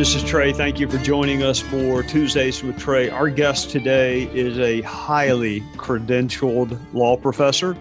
[0.00, 0.50] this is Trey.
[0.50, 3.10] Thank you for joining us for Tuesdays with Trey.
[3.10, 7.76] Our guest today is a highly credentialed law professor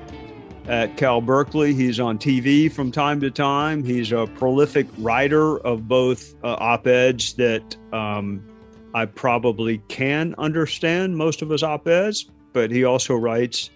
[0.68, 1.74] at Cal Berkeley.
[1.74, 3.84] He's on TV from time to time.
[3.84, 8.44] He's a prolific writer of both uh, op eds that um,
[8.94, 13.70] I probably can understand most of his op eds, but he also writes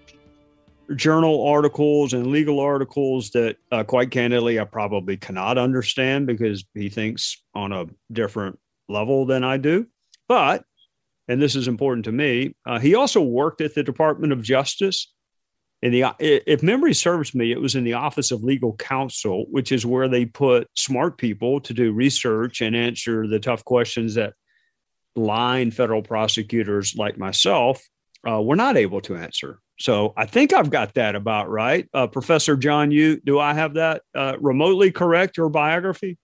[0.96, 6.90] journal articles and legal articles that, uh, quite candidly, I probably cannot understand because he
[6.90, 8.60] thinks on a different
[8.90, 9.88] level than I do.
[10.28, 10.64] But,
[11.28, 15.13] and this is important to me, uh, he also worked at the Department of Justice.
[15.84, 19.70] In the, if memory serves me, it was in the Office of Legal Counsel, which
[19.74, 24.34] is where they put smart people to do research and answer the tough questions that
[25.18, 27.86] line federal prosecutors like myself
[28.26, 29.60] uh, were not able to answer.
[29.78, 31.86] So I think I've got that about right.
[31.94, 36.18] Uh, Professor John Yoo do I have that uh, remotely correct, your biography?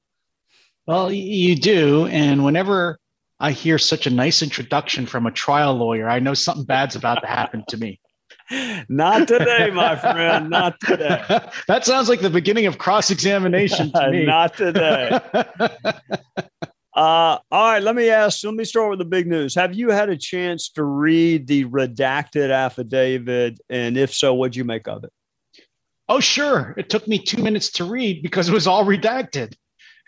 [0.87, 2.05] Well, you do.
[2.05, 2.97] And whenever
[3.41, 7.19] I hear such a nice introduction from a trial lawyer, I know something bad's about
[7.23, 7.99] to happen to me.
[8.89, 10.49] Not today, my friend.
[10.49, 11.23] Not today.
[11.67, 14.25] that sounds like the beginning of cross examination to me.
[14.25, 15.19] Not today.
[16.91, 18.43] Uh, all right, let me ask.
[18.43, 19.55] Let me start with the big news.
[19.55, 24.65] Have you had a chance to read the redacted affidavit, and if so, what'd you
[24.65, 25.13] make of it?
[26.09, 26.73] Oh, sure.
[26.77, 29.55] It took me two minutes to read because it was all redacted.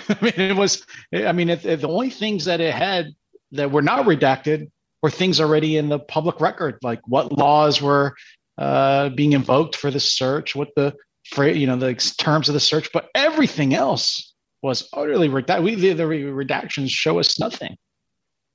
[0.10, 0.86] I mean, it was.
[1.14, 3.14] I mean, it, it, the only things that it had
[3.52, 4.70] that were not redacted
[5.02, 8.16] were things already in the public record, like what laws were
[8.58, 10.96] uh, being invoked for the search, what the
[11.38, 15.64] you know the terms of the search, but everything else was utterly redacted.
[15.64, 17.78] We the, the redactions show us nothing.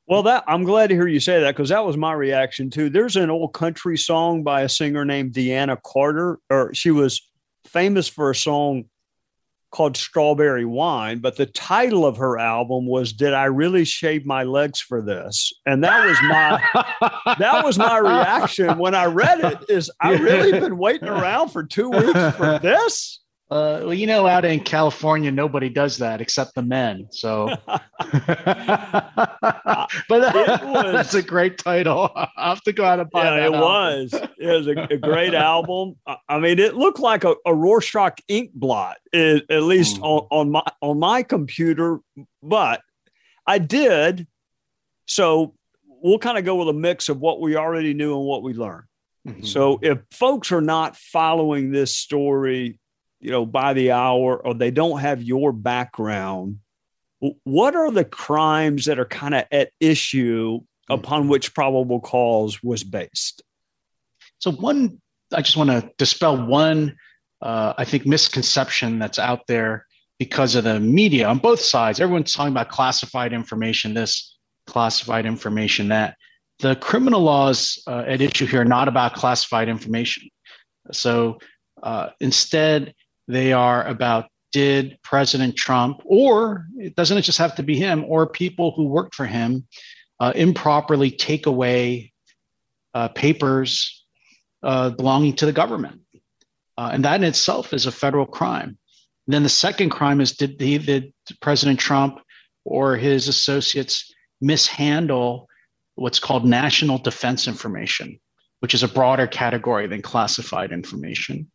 [0.09, 2.91] Well, that I'm glad to hear you say that because that was my reaction too.
[2.91, 7.21] There's an old country song by a singer named Deana Carter, or she was
[7.67, 8.85] famous for a song
[9.77, 14.43] called Strawberry Wine, but the title of her album was Did I Really Shave My
[14.43, 15.53] Legs for This?
[15.67, 20.59] And that was my that was my reaction when I read it is I really
[20.59, 23.21] been waiting around for 2 weeks for this?
[23.49, 27.07] Uh, well, you know, out in California, nobody does that except the men.
[27.13, 27.81] So, but
[30.09, 32.11] that, was, that's a great title.
[32.17, 33.61] I have to go out and buy yeah, it album.
[33.61, 34.15] was.
[34.37, 35.95] It was a, a great album.
[36.29, 40.03] I mean, it looked like a, a Rorschach ink blot, at least mm.
[40.03, 42.01] on, on my on my computer.
[42.43, 42.81] But
[43.47, 44.27] I did.
[45.07, 45.55] So
[45.87, 48.55] we'll kind of go with a mix of what we already knew and what we
[48.55, 48.87] learned.
[49.27, 49.45] Mm-hmm.
[49.45, 52.81] So if folks are not following this story
[53.21, 56.59] you know, by the hour or they don't have your background,
[57.45, 61.31] what are the crimes that are kind of at issue upon mm-hmm.
[61.31, 63.43] which probable cause was based?
[64.39, 65.01] So, one,
[65.33, 66.97] I just want to dispel one,
[67.41, 69.87] uh, I think, misconception that's out there
[70.19, 72.01] because of the media on both sides.
[72.01, 76.17] Everyone's talking about classified information, this classified information, that.
[76.61, 80.31] The criminal laws uh, at issue here are not about classified information.
[80.91, 81.39] So,
[81.83, 82.95] uh, instead,
[83.29, 88.05] they are about did President Trump, or it doesn't it just have to be him,
[88.07, 89.67] or people who worked for him,
[90.21, 92.13] uh, improperly take away
[92.95, 94.05] uh, papers
[94.63, 96.01] uh, belonging to the government.
[96.79, 98.79] Uh, and that in itself is a federal crime.
[99.27, 102.21] And then the second crime is did, he, did President Trump
[102.65, 105.49] or his associates mishandle
[105.97, 108.19] what's called national defense information,
[108.61, 111.51] which is a broader category than classified information.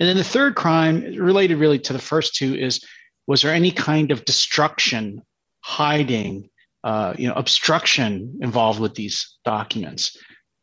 [0.00, 2.84] And then the third crime, related really to the first two, is
[3.26, 5.22] was there any kind of destruction,
[5.60, 6.48] hiding,
[6.82, 10.16] uh, you know, obstruction involved with these documents?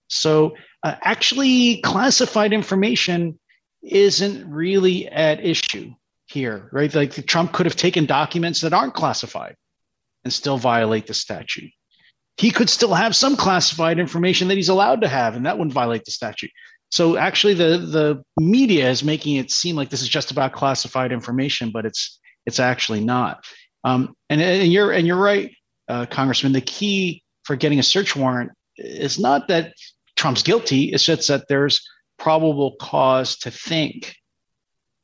[0.07, 3.39] So uh, actually, classified information
[3.81, 5.93] isn't really at issue
[6.27, 6.93] here, right?
[6.93, 9.55] Like Trump could have taken documents that aren't classified
[10.23, 11.71] and still violate the statute.
[12.37, 15.73] He could still have some classified information that he's allowed to have, and that wouldn't
[15.73, 16.51] violate the statute.
[16.91, 21.11] So actually, the the media is making it seem like this is just about classified
[21.11, 23.45] information, but it's It's actually not.
[23.83, 25.51] Um, and, and you're and you're right,
[25.87, 26.53] uh, Congressman.
[26.53, 29.73] The key for getting a search warrant is not that
[30.15, 30.91] Trump's guilty.
[30.93, 31.87] It's just that there's
[32.17, 34.15] probable cause to think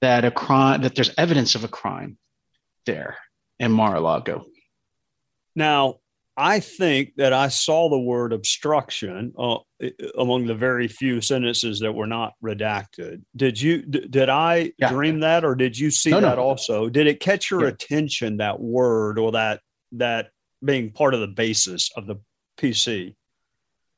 [0.01, 2.17] that a crime that there's evidence of a crime
[2.85, 3.17] there
[3.59, 4.45] in Mar-a-Lago.
[5.55, 5.99] Now,
[6.37, 9.57] I think that I saw the word obstruction uh,
[10.17, 13.21] among the very few sentences that were not redacted.
[13.35, 13.83] Did you?
[13.83, 14.89] D- did I yeah.
[14.89, 16.43] dream that, or did you see no, that no.
[16.43, 16.89] also?
[16.89, 17.69] Did it catch your yeah.
[17.69, 19.61] attention that word or that
[19.93, 20.29] that
[20.63, 22.17] being part of the basis of the
[22.57, 23.15] PC?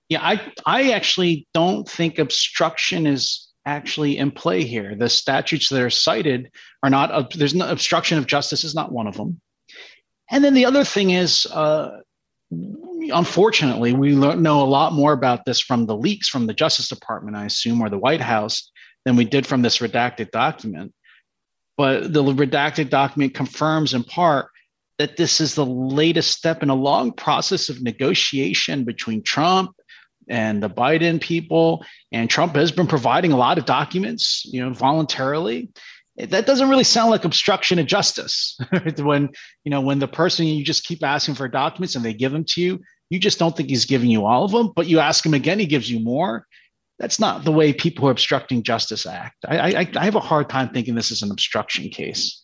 [0.10, 4.95] Yeah, I I actually don't think obstruction is actually in play here.
[4.95, 6.51] The statutes that are cited
[6.83, 7.33] are not.
[7.33, 9.42] There's no obstruction of justice is not one of them.
[10.30, 12.00] And then the other thing is, uh,
[12.51, 17.35] unfortunately, we know a lot more about this from the leaks from the Justice Department,
[17.35, 18.71] I assume, or the White House
[19.05, 20.94] than we did from this redacted document.
[21.77, 24.47] But the redacted document confirms in part
[24.97, 29.71] that this is the latest step in a long process of negotiation between Trump
[30.27, 31.85] and the Biden people.
[32.11, 35.69] And Trump has been providing a lot of documents, you know, voluntarily
[36.18, 38.58] that doesn't really sound like obstruction of justice.
[38.98, 39.30] When
[39.64, 42.44] you know when the person you just keep asking for documents and they give them
[42.50, 42.80] to you
[43.10, 45.60] you just don't think he's giving you all of them but you ask him again
[45.60, 46.46] he gives you more.
[47.00, 49.36] That's not the way people who are obstructing justice act.
[49.48, 52.44] I, I, I have a hard time thinking this is an obstruction case.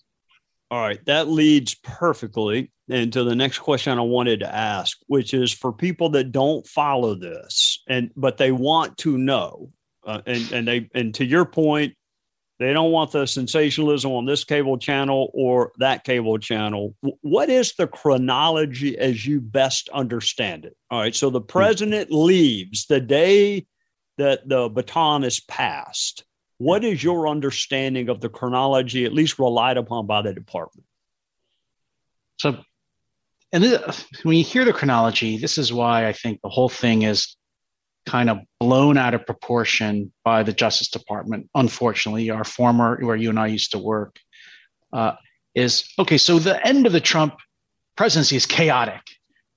[0.70, 5.54] All right that leads perfectly into the next question i wanted to ask which is
[5.54, 9.72] for people that don't follow this and but they want to know
[10.06, 11.96] uh, and and they and to your point
[12.63, 16.95] they don't want the sensationalism on this cable channel or that cable channel.
[17.21, 20.75] What is the chronology as you best understand it?
[20.92, 21.15] All right.
[21.15, 23.65] So the president leaves the day
[24.18, 26.24] that the baton is passed.
[26.57, 30.86] What is your understanding of the chronology, at least relied upon by the department?
[32.38, 32.57] So,
[33.51, 37.01] and this, when you hear the chronology, this is why I think the whole thing
[37.01, 37.36] is
[38.05, 41.50] kind of blown out of proportion by the Justice Department.
[41.55, 44.19] Unfortunately, our former, where you and I used to work,
[44.91, 45.13] uh,
[45.55, 46.17] is okay.
[46.17, 47.35] So the end of the Trump
[47.95, 49.01] presidency is chaotic.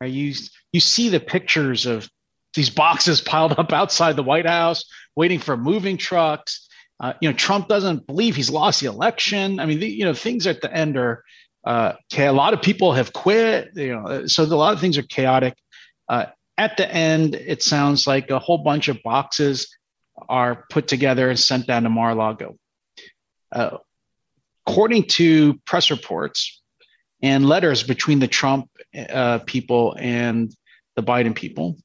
[0.00, 0.10] Right?
[0.10, 0.34] You
[0.72, 2.08] you see the pictures of
[2.54, 4.84] these boxes piled up outside the White House,
[5.14, 6.68] waiting for moving trucks.
[6.98, 9.60] Uh, you know, Trump doesn't believe he's lost the election.
[9.60, 11.22] I mean, the, you know, things at the end are.
[11.66, 13.70] Uh, a lot of people have quit.
[13.74, 15.54] You know, so a lot of things are chaotic.
[16.08, 16.26] Uh,
[16.58, 19.68] at the end, it sounds like a whole bunch of boxes
[20.28, 22.56] are put together and sent down to Mar-a-Lago.
[23.52, 23.78] Uh,
[24.66, 26.62] according to press reports
[27.22, 28.68] and letters between the Trump
[29.10, 30.54] uh, people and
[30.96, 31.76] the Biden people,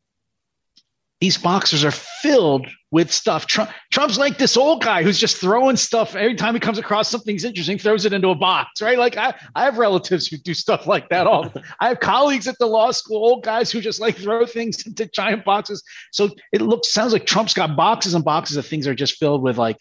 [1.21, 3.45] these boxes are filled with stuff.
[3.45, 7.09] Trump, Trump's like this old guy who's just throwing stuff every time he comes across
[7.09, 8.97] something's interesting, throws it into a box, right?
[8.97, 11.53] Like I, I have relatives who do stuff like that all.
[11.79, 15.05] I have colleagues at the law school, old guys who just like throw things into
[15.05, 15.83] giant boxes.
[16.11, 19.17] So it looks sounds like Trump's got boxes and boxes of things that are just
[19.17, 19.77] filled with like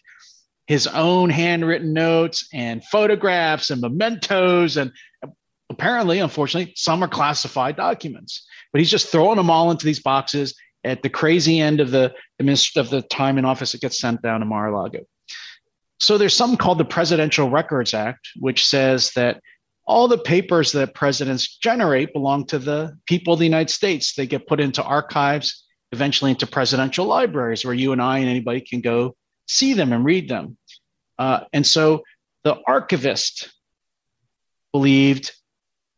[0.67, 4.91] his own handwritten notes and photographs and mementos and
[5.71, 8.45] apparently, unfortunately, some are classified documents.
[8.71, 12.13] But he's just throwing them all into these boxes at the crazy end of the
[12.75, 15.01] of the time in office, it gets sent down to Mar-a-Lago.
[15.99, 19.39] So there's something called the Presidential Records Act, which says that
[19.85, 24.15] all the papers that presidents generate belong to the people of the United States.
[24.15, 28.61] They get put into archives, eventually into presidential libraries, where you and I and anybody
[28.61, 29.15] can go
[29.47, 30.57] see them and read them.
[31.19, 32.03] Uh, and so
[32.43, 33.51] the archivist
[34.71, 35.31] believed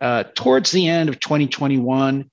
[0.01, 2.29] uh, towards the end of 2021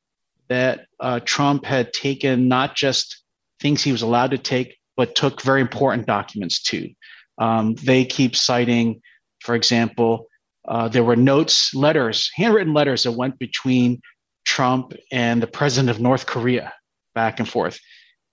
[0.50, 3.22] that uh, Trump had taken not just
[3.60, 6.90] things he was allowed to take, but took very important documents too.
[7.38, 9.00] Um, they keep citing,
[9.40, 10.26] for example,
[10.68, 14.02] uh, there were notes, letters, handwritten letters that went between
[14.44, 16.74] Trump and the president of North Korea
[17.14, 17.78] back and forth.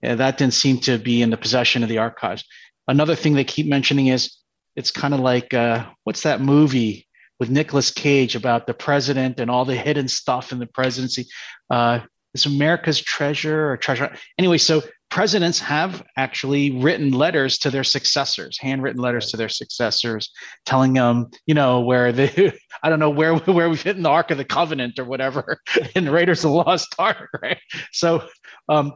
[0.02, 2.44] And that didn't seem to be in the possession of the archives.
[2.88, 4.36] Another thing they keep mentioning is
[4.76, 7.08] it's kind of like uh, what's that movie
[7.40, 11.28] with Nicolas Cage about the president and all the hidden stuff in the presidency.
[11.70, 12.00] Uh,
[12.34, 14.16] it's America's treasure or treasure.
[14.38, 20.30] Anyway, so presidents have actually written letters to their successors, handwritten letters to their successors,
[20.66, 24.10] telling them, you know, where the I don't know where where we've hit in the
[24.10, 25.60] Ark of the Covenant or whatever
[25.96, 27.60] in Raiders of the Lost Ark, right?
[27.92, 28.28] So
[28.70, 28.94] um,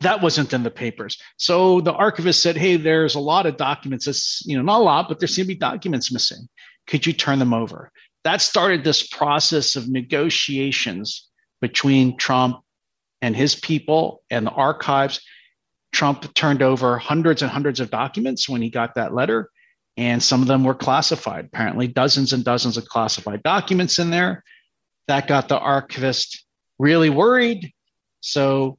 [0.00, 1.18] that wasn't in the papers.
[1.38, 4.06] So the archivist said, "Hey, there's a lot of documents.
[4.06, 6.48] That's you know not a lot, but there seem to be documents missing.
[6.86, 7.90] Could you turn them over?"
[8.24, 11.28] That started this process of negotiations
[11.68, 12.60] between Trump
[13.22, 15.20] and his people and the archives.
[15.92, 19.50] Trump turned over hundreds and hundreds of documents when he got that letter.
[19.96, 21.46] and some of them were classified.
[21.46, 24.44] Apparently, dozens and dozens of classified documents in there.
[25.08, 26.44] That got the archivist
[26.78, 27.72] really worried.
[28.20, 28.78] So,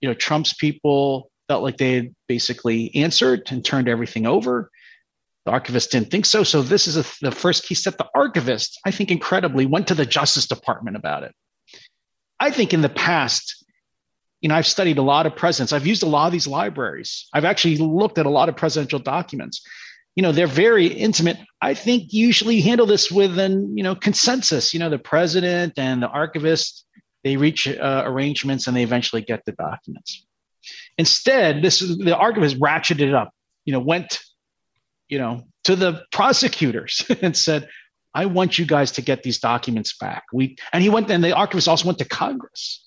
[0.00, 4.70] you know, Trump's people felt like they had basically answered and turned everything over.
[5.46, 6.42] The archivist didn't think so.
[6.42, 7.96] So, this is a, the first key step.
[7.96, 11.32] The archivist, I think, incredibly went to the Justice Department about it.
[12.38, 13.64] I think in the past,
[14.40, 15.72] you know, I've studied a lot of presidents.
[15.72, 17.28] I've used a lot of these libraries.
[17.32, 19.62] I've actually looked at a lot of presidential documents
[20.16, 24.74] you know they're very intimate i think usually handle this with an you know consensus
[24.74, 26.84] you know the president and the archivist
[27.22, 30.26] they reach uh, arrangements and they eventually get the documents
[30.98, 33.30] instead this is the archivist ratcheted up
[33.64, 34.20] you know went
[35.08, 37.68] you know to the prosecutors and said
[38.16, 41.32] i want you guys to get these documents back we and he went and the
[41.32, 42.84] archivist also went to congress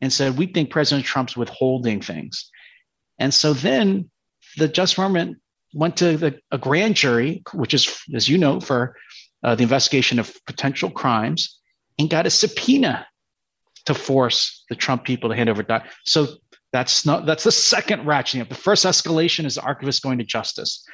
[0.00, 2.50] and said we think president trump's withholding things
[3.20, 4.10] and so then
[4.56, 5.38] the justice department
[5.72, 8.96] went to the, a grand jury, which is, as you know, for
[9.42, 11.58] uh, the investigation of potential crimes,
[11.98, 13.06] and got a subpoena
[13.86, 15.62] to force the Trump people to hand over.
[15.62, 16.26] Doc- so
[16.72, 18.48] that's not that's the second ratcheting up.
[18.48, 20.84] The first escalation is the archivist going to justice.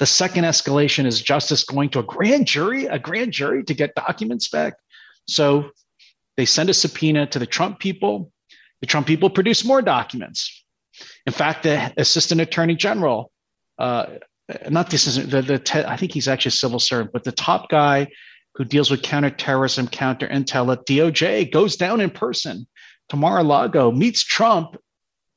[0.00, 3.94] The second escalation is justice going to a grand jury, a grand jury to get
[3.94, 4.74] documents back.
[5.28, 5.70] So
[6.36, 8.32] they send a subpoena to the Trump people.
[8.80, 10.64] The Trump people produce more documents.
[11.26, 13.30] In fact, the assistant attorney general
[13.78, 14.06] uh,
[14.68, 17.32] not this is the, the te- I think he's actually a civil servant, but the
[17.32, 18.08] top guy
[18.54, 22.66] who deals with counterterrorism, counter intel at DOJ goes down in person
[23.08, 24.76] to Mar-a-Lago, meets Trump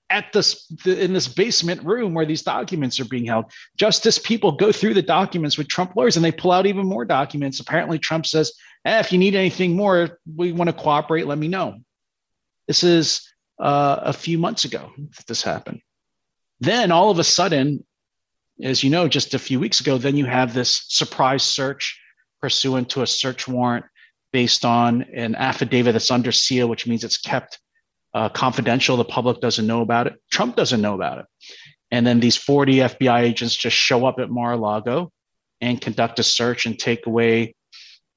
[0.09, 3.45] at this in this basement room where these documents are being held.
[3.77, 7.05] Justice people go through the documents with Trump lawyers and they pull out even more
[7.05, 7.59] documents.
[7.59, 8.53] Apparently, Trump says,
[8.85, 11.27] eh, "If you need anything more, we want to cooperate.
[11.27, 11.79] Let me know."
[12.67, 13.27] This is
[13.59, 15.81] uh, a few months ago that this happened.
[16.59, 17.85] Then all of a sudden,
[18.61, 21.99] as you know, just a few weeks ago, then you have this surprise search
[22.41, 23.85] pursuant to a search warrant
[24.31, 27.59] based on an affidavit that's under seal, which means it's kept
[28.17, 28.97] uh, confidential.
[28.97, 30.15] The public doesn't know about it.
[30.31, 31.25] Trump doesn't know about it.
[31.91, 35.11] And then these 40 FBI agents just show up at Mar-a-Lago
[35.61, 37.55] and conduct a search and take away,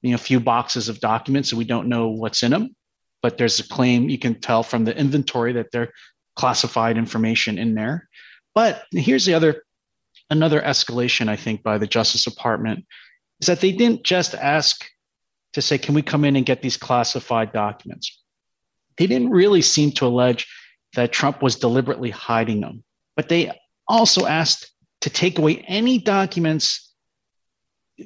[0.01, 2.75] you know, a few boxes of documents, and we don't know what's in them.
[3.21, 5.93] But there's a claim you can tell from the inventory that they're
[6.35, 8.09] classified information in there.
[8.55, 9.63] But here's the other
[10.31, 12.85] another escalation, I think, by the Justice Department
[13.39, 14.83] is that they didn't just ask
[15.53, 18.20] to say, can we come in and get these classified documents?
[18.97, 20.47] They didn't really seem to allege
[20.95, 22.83] that Trump was deliberately hiding them,
[23.15, 23.51] but they
[23.87, 24.71] also asked
[25.01, 26.93] to take away any documents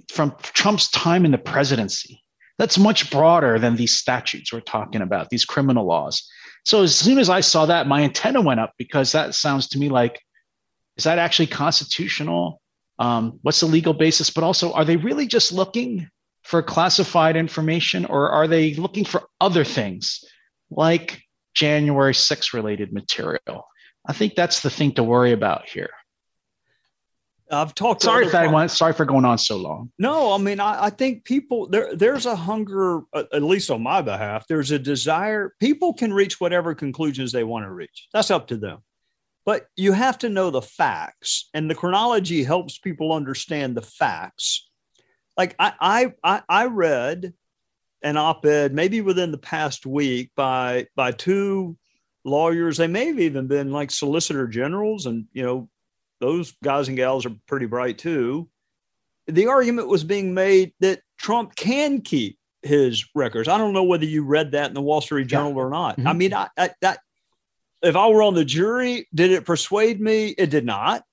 [0.09, 2.21] from Trump's time in the presidency.
[2.57, 6.25] That's much broader than these statutes we're talking about, these criminal laws.
[6.65, 9.79] So as soon as I saw that, my antenna went up because that sounds to
[9.79, 10.21] me like
[10.97, 12.61] is that actually constitutional?
[12.99, 14.29] Um, what's the legal basis?
[14.29, 16.09] But also, are they really just looking
[16.43, 20.23] for classified information or are they looking for other things
[20.69, 21.21] like
[21.53, 23.67] January 6 related material?
[24.05, 25.89] I think that's the thing to worry about here.
[27.51, 28.01] I've talked.
[28.01, 28.71] Sorry if I went.
[28.71, 29.91] Sorry for going on so long.
[29.99, 31.95] No, I mean, I, I think people there.
[31.95, 34.47] There's a hunger, uh, at least on my behalf.
[34.47, 35.53] There's a desire.
[35.59, 38.07] People can reach whatever conclusions they want to reach.
[38.13, 38.79] That's up to them.
[39.45, 44.67] But you have to know the facts, and the chronology helps people understand the facts.
[45.37, 47.33] Like I, I, I read
[48.05, 51.75] an op-ed maybe within the past week by by two
[52.23, 52.77] lawyers.
[52.77, 55.69] They may have even been like solicitor generals, and you know
[56.21, 58.47] those guys and gals are pretty bright too.
[59.27, 63.47] The argument was being made that Trump can keep his records.
[63.47, 65.57] I don't know whether you read that in the Wall Street Journal yeah.
[65.57, 65.97] or not.
[65.97, 66.07] Mm-hmm.
[66.07, 66.99] I mean, I, I, that
[67.81, 70.27] if I were on the jury, did it persuade me?
[70.29, 71.03] It did not.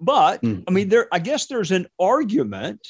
[0.00, 0.62] But mm.
[0.68, 2.86] I mean, there, I guess there's an argument.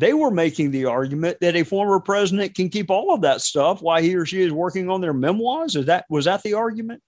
[0.00, 3.82] They were making the argument that a former president can keep all of that stuff
[3.82, 5.76] while he or she is working on their memoirs.
[5.76, 7.02] Is that was that the argument?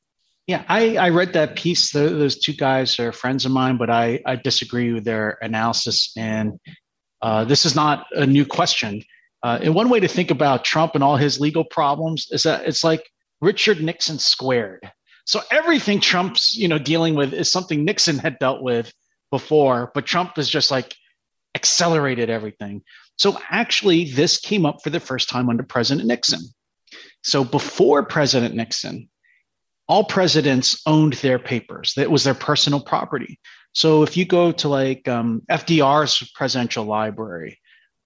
[0.46, 1.90] Yeah, I, I read that piece.
[1.92, 6.12] those two guys are friends of mine, but I, I disagree with their analysis.
[6.18, 6.60] And
[7.22, 9.02] uh, this is not a new question.
[9.42, 12.66] Uh, and one way to think about Trump and all his legal problems is that
[12.66, 13.08] it's like
[13.40, 14.90] Richard Nixon squared.
[15.24, 18.92] So everything Trump's, you know, dealing with is something Nixon had dealt with
[19.30, 20.94] before, but Trump is just like
[21.54, 22.82] accelerated everything.
[23.16, 26.40] So actually, this came up for the first time under President Nixon.
[27.22, 29.08] So before President Nixon,
[29.88, 31.94] all presidents owned their papers.
[31.96, 33.38] That was their personal property.
[33.72, 37.58] So if you go to like um, FDR's presidential library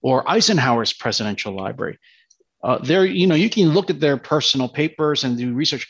[0.03, 1.99] or Eisenhower's presidential library,
[2.63, 5.87] uh, there, you know, you can look at their personal papers and do research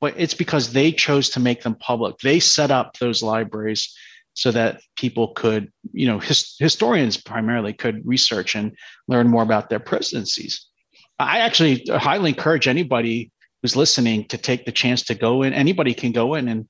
[0.00, 2.18] but it's because they chose to make them public.
[2.18, 3.94] They set up those libraries
[4.36, 8.76] so that people could, you know, his, historians primarily could research and
[9.08, 10.66] learn more about their presidencies.
[11.18, 15.54] I actually highly encourage anybody who's listening to take the chance to go in.
[15.54, 16.68] Anybody can go in and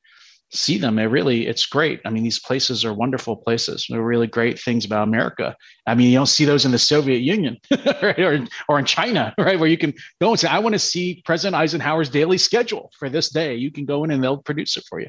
[0.52, 1.00] see them.
[1.00, 2.00] It really, it's great.
[2.04, 3.84] I mean, these places are wonderful places.
[3.90, 5.56] They're really great things about America.
[5.88, 7.56] I mean, you don't see those in the Soviet Union
[8.00, 8.20] right?
[8.20, 9.58] or, or in China, right?
[9.58, 13.10] Where you can go and say, I want to see President Eisenhower's daily schedule for
[13.10, 13.56] this day.
[13.56, 15.08] You can go in and they'll produce it for you.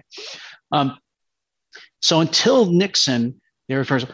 [0.71, 0.97] Um,
[2.01, 4.06] so until Nixon, there was,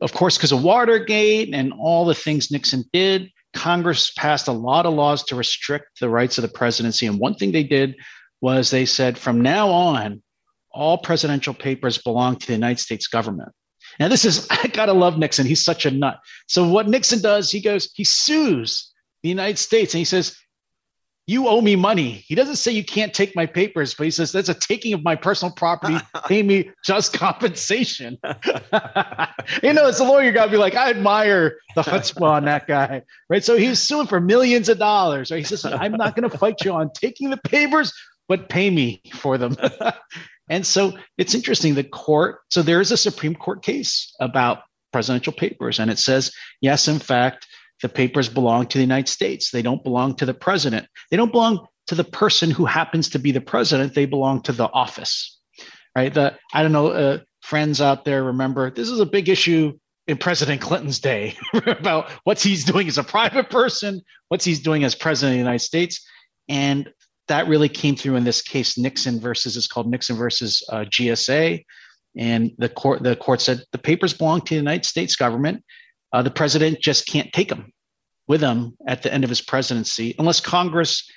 [0.00, 4.86] of course, because of Watergate and all the things Nixon did, Congress passed a lot
[4.86, 7.06] of laws to restrict the rights of the presidency.
[7.06, 7.96] And one thing they did
[8.40, 10.22] was they said, from now on,
[10.70, 13.52] all presidential papers belong to the United States government.
[14.00, 15.46] Now, this is, I gotta love Nixon.
[15.46, 16.18] He's such a nut.
[16.48, 18.90] So, what Nixon does, he goes, he sues
[19.22, 20.36] the United States and he says,
[21.26, 22.24] You owe me money.
[22.26, 25.04] He doesn't say you can't take my papers, but he says, That's a taking of
[25.04, 25.96] my personal property.
[26.26, 28.18] Pay me just compensation.
[29.62, 32.66] you know, as a lawyer, you gotta be like, I admire the chutzpah on that
[32.66, 33.44] guy, right?
[33.44, 35.38] So, he's suing for millions of dollars, right?
[35.38, 37.92] He says, I'm not gonna fight you on taking the papers,
[38.28, 39.56] but pay me for them.
[40.48, 41.74] And so it's interesting.
[41.74, 46.30] The court, so there is a Supreme Court case about presidential papers, and it says,
[46.60, 47.46] yes, in fact,
[47.82, 49.50] the papers belong to the United States.
[49.50, 50.86] They don't belong to the president.
[51.10, 53.94] They don't belong to the person who happens to be the president.
[53.94, 55.38] They belong to the office,
[55.96, 56.14] right?
[56.14, 60.16] The I don't know, uh, friends out there remember this is a big issue in
[60.16, 61.36] President Clinton's day
[61.66, 65.44] about what he's doing as a private person, what he's doing as president of the
[65.44, 66.04] United States,
[66.48, 66.88] and
[67.28, 68.78] that really came through in this case.
[68.78, 71.64] Nixon versus it's called Nixon versus uh, GSA,
[72.16, 75.64] and the court the court said the papers belong to the United States government.
[76.12, 77.72] Uh, the president just can't take them
[78.28, 81.10] with him at the end of his presidency unless Congress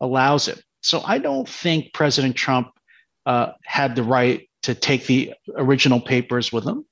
[0.00, 0.62] allows it.
[0.82, 2.68] So I don't think President Trump
[3.26, 6.84] uh, had the right to take the original papers with him.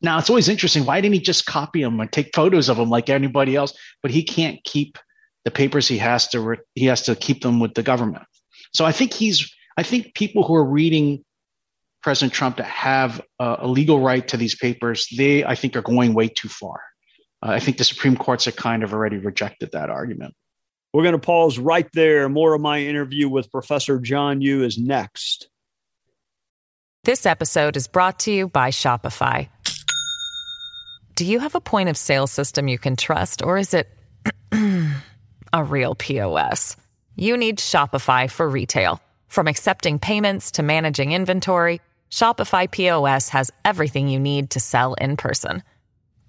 [0.00, 0.84] Now it's always interesting.
[0.84, 3.72] Why didn't he just copy them and take photos of them like anybody else?
[4.02, 4.98] But he can't keep
[5.44, 8.24] the papers he has to re- he has to keep them with the government.
[8.74, 11.24] So I think he's I think people who are reading
[12.02, 15.82] President Trump to have a, a legal right to these papers, they I think are
[15.82, 16.80] going way too far.
[17.42, 20.34] Uh, I think the Supreme Courts have kind of already rejected that argument.
[20.92, 22.28] We're going to pause right there.
[22.28, 25.48] More of my interview with Professor John Yoo is next.
[27.04, 29.48] This episode is brought to you by Shopify.
[31.14, 33.88] Do you have a point of sale system you can trust, or is it
[35.52, 36.76] a real POS?
[37.16, 39.00] You need Shopify for retail.
[39.28, 45.16] From accepting payments to managing inventory, Shopify POS has everything you need to sell in
[45.16, 45.62] person.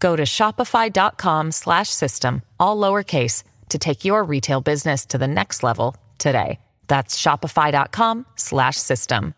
[0.04, 5.64] Go to shopify.com slash system, all lowercase to take your retail business to the next
[5.64, 6.60] level today.
[6.90, 9.34] That's shopify.com slash system.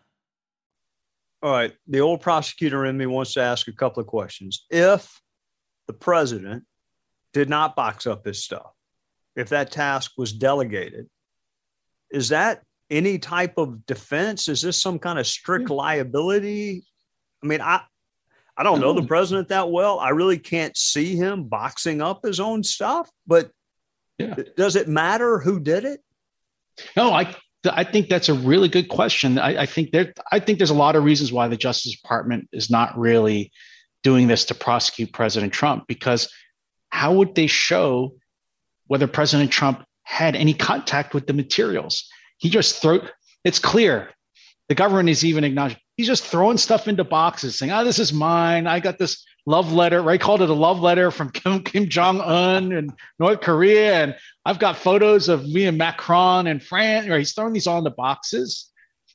[1.44, 4.66] All right, the old prosecutor in me wants to ask a couple of questions.
[4.72, 5.22] If
[5.86, 6.64] the president
[7.32, 8.72] did not box up his stuff,
[9.36, 11.06] if that task was delegated,
[12.10, 14.48] is that any type of defense?
[14.48, 16.88] Is this some kind of strict liability?
[17.44, 17.82] I mean, I
[18.58, 20.00] I don't know the president that well.
[20.00, 23.52] I really can't see him boxing up his own stuff, but
[24.18, 24.36] yeah.
[24.56, 26.02] does it matter who did it?
[26.96, 27.36] No, I
[27.70, 29.40] I think that's a really good question.
[29.40, 32.48] I, I think there I think there's a lot of reasons why the Justice Department
[32.54, 33.52] is not really
[34.04, 36.32] doing this to prosecute President Trump because
[36.90, 38.14] how would they show
[38.88, 42.08] whether President Trump had any contact with the materials.
[42.38, 43.02] He just threw
[43.44, 44.10] it's clear.
[44.70, 48.14] The government is even acknowledging he's just throwing stuff into boxes, saying, Oh, this is
[48.14, 48.68] mine.
[48.68, 50.20] I got this love letter, right?
[50.20, 54.04] Called it a love letter from Kim, Kim Jong Un and North Korea.
[54.04, 57.08] And I've got photos of me and Macron and France.
[57.08, 57.20] Right?
[57.20, 58.72] He's throwing these all into boxes.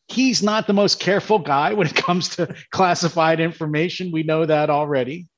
[0.09, 4.13] He's not the most careful guy when it comes to classified information.
[4.13, 5.29] We know that already.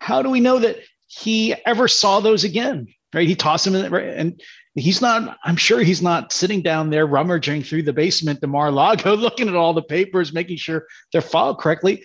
[0.00, 2.88] How do we know that he ever saw those again?
[3.14, 3.28] Right?
[3.28, 4.08] He tossed them in, right?
[4.08, 4.42] and
[4.74, 9.14] he's not i'm sure he's not sitting down there rummaging through the basement to mar-a-lago
[9.16, 12.04] looking at all the papers making sure they're filed correctly.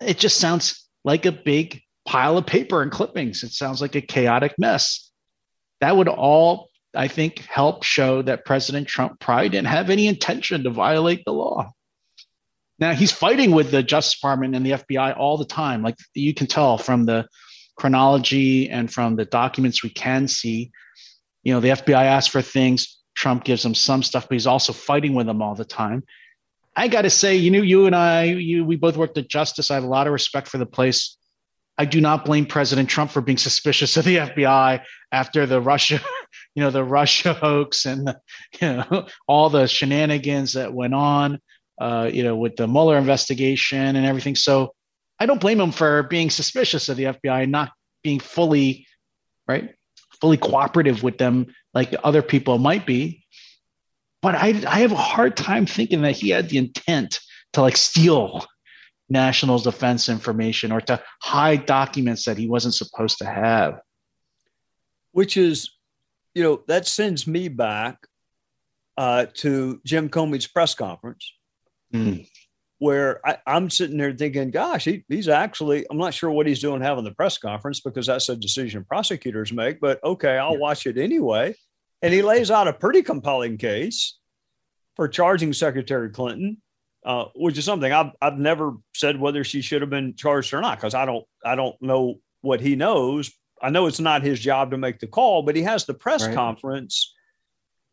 [0.00, 3.42] It just sounds like a big pile of paper and clippings.
[3.44, 5.10] It sounds like a chaotic mess.
[5.80, 10.64] That would all i think help show that president trump probably didn't have any intention
[10.64, 11.72] to violate the law.
[12.78, 15.82] Now he's fighting with the justice department and the fbi all the time.
[15.82, 17.26] Like you can tell from the
[17.76, 20.70] chronology and from the documents we can see
[21.42, 24.72] you know, the FBI asks for things, Trump gives them some stuff, but he's also
[24.72, 26.02] fighting with them all the time.
[26.74, 29.70] I got to say, you know, you and I, you, we both worked at Justice.
[29.70, 31.16] I have a lot of respect for the place.
[31.76, 36.00] I do not blame President Trump for being suspicious of the FBI after the Russia,
[36.54, 38.18] you know, the Russia hoax and the,
[38.60, 41.38] you know all the shenanigans that went on,
[41.80, 44.36] uh, you know, with the Mueller investigation and everything.
[44.36, 44.72] So
[45.18, 48.86] I don't blame him for being suspicious of the FBI not being fully,
[49.46, 49.74] right,
[50.22, 53.24] fully cooperative with them like other people might be.
[54.22, 57.18] But I, I have a hard time thinking that he had the intent
[57.54, 58.46] to like steal
[59.10, 63.80] national defense information or to hide documents that he wasn't supposed to have.
[65.10, 65.70] Which is,
[66.36, 68.06] you know, that sends me back
[68.96, 71.32] uh, to Jim Comey's press conference.
[71.92, 72.28] Mm
[72.82, 76.60] where I, am sitting there thinking, gosh, he, he's actually, I'm not sure what he's
[76.60, 80.84] doing having the press conference because that's a decision prosecutors make, but okay, I'll watch
[80.88, 81.54] it anyway.
[82.02, 84.18] And he lays out a pretty compelling case
[84.96, 86.60] for charging Secretary Clinton,
[87.06, 90.60] uh, which is something I've, I've never said whether she should have been charged or
[90.60, 93.30] not, because I don't, I don't know what he knows.
[93.62, 96.26] I know it's not his job to make the call, but he has the press
[96.26, 96.34] right.
[96.34, 97.14] conference.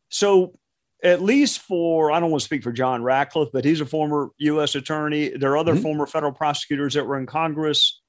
[0.09, 0.57] So
[1.03, 4.29] at least for I don't want to speak for John Ratcliffe, but he's a former
[4.37, 4.75] U.S.
[4.75, 5.29] attorney.
[5.29, 5.83] There are other mm-hmm.
[5.83, 8.01] former federal prosecutors that were in Congress.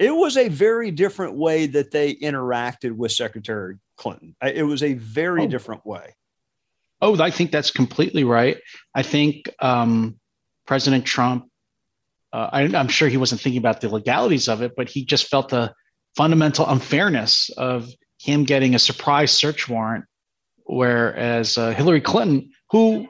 [0.00, 4.34] It was a very different way that they interacted with Secretary Clinton.
[4.42, 5.46] It was a very oh.
[5.46, 6.14] different way.
[7.00, 8.58] Oh, I think that's completely right.
[8.94, 10.18] I think um,
[10.66, 11.46] President Trump.
[12.32, 15.28] Uh, I, I'm sure he wasn't thinking about the legalities of it, but he just
[15.28, 15.72] felt the
[16.16, 20.04] fundamental unfairness of him getting a surprise search warrant
[20.64, 23.06] Whereas uh, Hillary Clinton, who,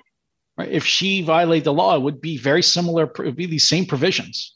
[0.59, 3.87] right, if she violated the law, would be very similar, it would be these same
[3.87, 4.55] provisions,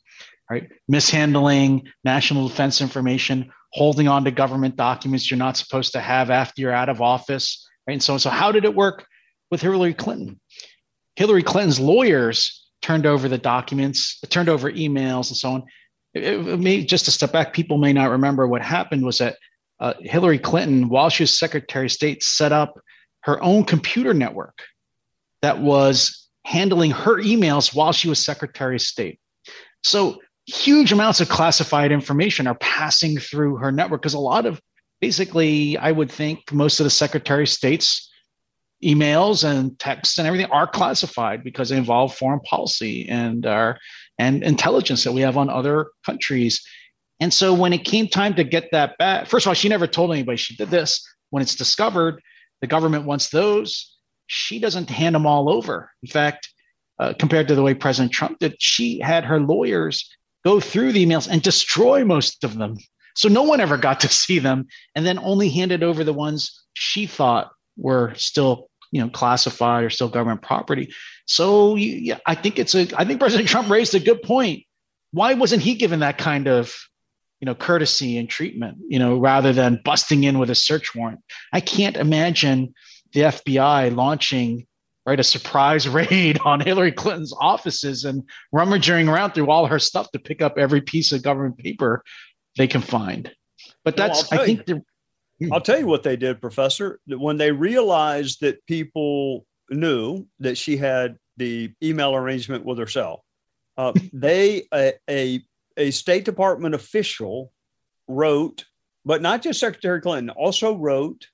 [0.51, 0.69] right?
[0.89, 6.61] Mishandling national defense information, holding on to government documents you're not supposed to have after
[6.61, 7.95] you're out of office, right?
[7.95, 9.07] And so, so how did it work
[9.51, 10.41] with Hillary Clinton?
[11.17, 15.63] Hillary Clinton's lawyers turned over the documents, turned over emails and so on.
[16.15, 19.37] It, it may, just to step back, people may not remember what happened was that
[19.81, 22.79] uh, Hillary Clinton, while she was Secretary of State, set up
[23.23, 24.63] her own computer network
[25.43, 29.21] that was handling her emails while she was Secretary of State.
[29.85, 34.61] So huge amounts of classified information are passing through her network because a lot of
[35.01, 38.11] basically, I would think most of the Secretary of State's
[38.83, 43.79] emails and texts and everything are classified because they involve foreign policy and our
[44.19, 46.65] and intelligence that we have on other countries.
[47.21, 49.87] And so when it came time to get that back, first of all, she never
[49.87, 51.05] told anybody she did this.
[51.31, 52.23] When it's discovered,
[52.61, 53.97] the government wants those.
[54.27, 55.91] She doesn't hand them all over.
[56.03, 56.49] In fact,
[56.99, 60.09] uh, compared to the way President Trump did, she had her lawyers
[60.45, 62.77] go through the emails and destroy most of them.
[63.15, 66.65] So no one ever got to see them, and then only handed over the ones
[66.75, 70.93] she thought were still, you know, classified or still government property.
[71.27, 72.89] So yeah, I think it's a.
[72.97, 74.65] I think President Trump raised a good point.
[75.13, 76.75] Why wasn't he given that kind of
[77.41, 81.21] you know courtesy and treatment you know rather than busting in with a search warrant.
[81.53, 82.75] I can't imagine
[83.13, 84.67] the fbi launching
[85.07, 88.23] right a surprise raid on hillary clinton's offices and
[88.53, 92.03] rummaging around through all her stuff to pick up every piece of government paper
[92.57, 93.31] they can find.
[93.85, 94.83] But that's i think the,
[95.53, 97.01] i'll tell you what they did professor.
[97.07, 103.21] When they realized that people knew that she had the email arrangement with herself
[103.79, 105.41] uh, they a, a
[105.79, 107.53] a State Department official
[108.07, 108.65] wrote,
[109.05, 111.29] but not just Secretary Clinton, also wrote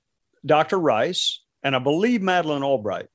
[0.45, 0.77] Dr.
[0.77, 3.07] Rice and I believe Madeleine Albright.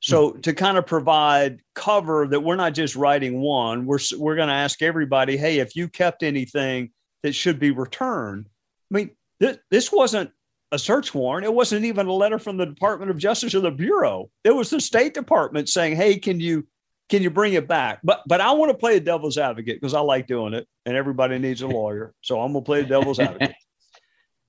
[0.00, 0.40] So mm-hmm.
[0.40, 4.54] to kind of provide cover that we're not just writing one, we're we're going to
[4.54, 8.46] ask everybody, hey, if you kept anything that should be returned.
[8.90, 10.30] I mean, this, this wasn't
[10.72, 11.44] a search warrant.
[11.44, 14.30] It wasn't even a letter from the Department of Justice or the Bureau.
[14.44, 16.66] It was the State Department saying, "Hey, can you
[17.10, 17.98] can you bring it back?
[18.02, 20.96] But but I want to play a devil's advocate because I like doing it, and
[20.96, 22.14] everybody needs a lawyer.
[22.22, 23.56] So I'm gonna play a devil's advocate.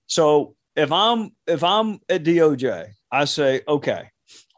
[0.07, 4.09] so if I'm if I'm at DOJ, I say, okay,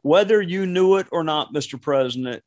[0.03, 1.81] whether you knew it or not, Mr.
[1.81, 2.43] President,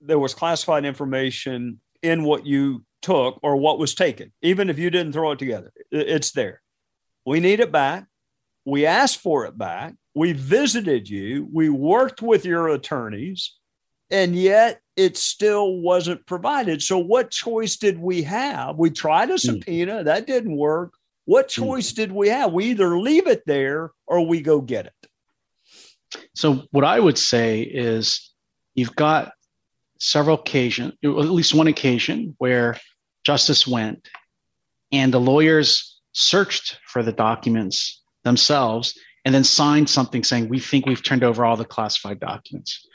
[0.00, 4.90] there was classified information in what you took or what was taken, even if you
[4.90, 5.72] didn't throw it together.
[5.90, 6.62] It's there.
[7.24, 8.06] We need it back.
[8.64, 9.94] We asked for it back.
[10.14, 11.48] We visited you.
[11.52, 13.52] We worked with your attorneys
[14.10, 16.82] and yet it still wasn't provided.
[16.82, 18.76] So, what choice did we have?
[18.76, 19.38] We tried a hmm.
[19.38, 20.94] subpoena, that didn't work.
[21.24, 21.62] What hmm.
[21.62, 22.52] choice did we have?
[22.52, 26.22] We either leave it there or we go get it.
[26.34, 28.32] So, what I would say is
[28.74, 29.32] you've got
[29.98, 32.78] several occasions, at least one occasion, where
[33.24, 34.08] justice went
[34.92, 40.86] and the lawyers searched for the documents themselves and then signed something saying, We think
[40.86, 42.86] we've turned over all the classified documents.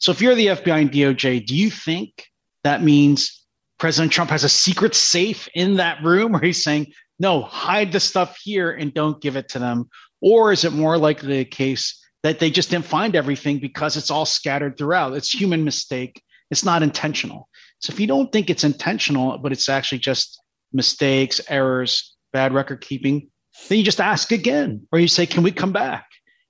[0.00, 2.26] So if you're the FBI and DOJ, do you think
[2.64, 3.44] that means
[3.78, 6.86] President Trump has a secret safe in that room where he's saying,
[7.18, 9.90] no, hide the stuff here and don't give it to them?
[10.22, 14.10] Or is it more likely a case that they just didn't find everything because it's
[14.10, 15.12] all scattered throughout?
[15.12, 16.22] It's human mistake.
[16.50, 17.48] It's not intentional.
[17.80, 20.40] So if you don't think it's intentional, but it's actually just
[20.72, 23.28] mistakes, errors, bad record keeping,
[23.68, 26.06] then you just ask again, or you say, "Can we come back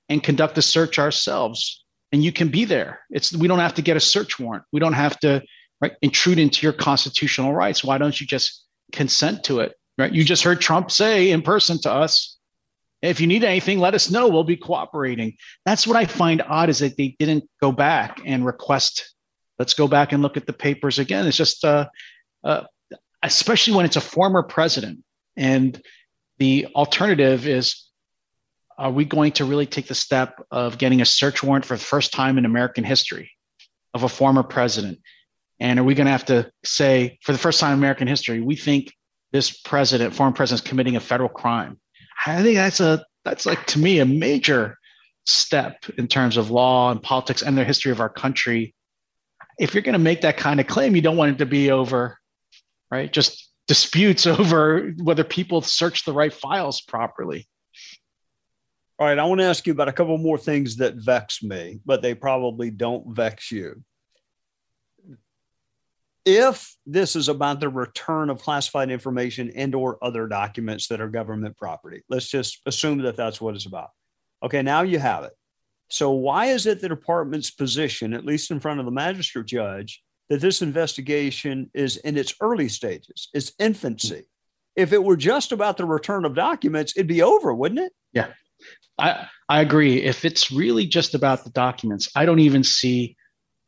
[0.09, 3.01] and conduct the search ourselves?" And you can be there.
[3.11, 4.65] It's we don't have to get a search warrant.
[4.73, 5.43] We don't have to
[5.81, 7.85] right, intrude into your constitutional rights.
[7.85, 9.75] Why don't you just consent to it?
[9.97, 10.13] Right?
[10.13, 12.39] You just heard Trump say in person to us,
[13.03, 14.29] if you need anything, let us know.
[14.29, 15.37] We'll be cooperating.
[15.65, 19.15] That's what I find odd is that they didn't go back and request,
[19.59, 21.27] let's go back and look at the papers again.
[21.27, 21.87] It's just, uh,
[22.45, 22.65] uh,
[23.23, 25.03] especially when it's a former president.
[25.37, 25.81] And
[26.39, 27.90] the alternative is,
[28.81, 31.85] are we going to really take the step of getting a search warrant for the
[31.85, 33.31] first time in American history
[33.93, 34.99] of a former president?
[35.61, 38.41] And are we going to have to say, for the first time in American history,
[38.41, 38.95] we think
[39.33, 41.79] this president, former president, is committing a federal crime?
[42.27, 44.79] I think that's a that's like to me a major
[45.27, 48.75] step in terms of law and politics and the history of our country.
[49.59, 51.71] If you're going to make that kind of claim, you don't want it to be
[51.71, 52.17] over,
[52.91, 53.13] right?
[53.13, 57.47] Just disputes over whether people search the right files properly.
[59.01, 61.81] All right, I want to ask you about a couple more things that vex me,
[61.87, 63.83] but they probably don't vex you.
[66.27, 71.09] If this is about the return of classified information and or other documents that are
[71.09, 73.89] government property let's just assume that that's what it's about.
[74.43, 75.33] Okay now you have it.
[75.89, 80.03] So why is it the department's position at least in front of the magistrate judge
[80.29, 84.25] that this investigation is in its early stages its infancy?
[84.77, 87.93] If it were just about the return of documents it'd be over wouldn't it?
[88.13, 88.33] Yeah
[88.99, 93.17] i i agree if it's really just about the documents i don't even see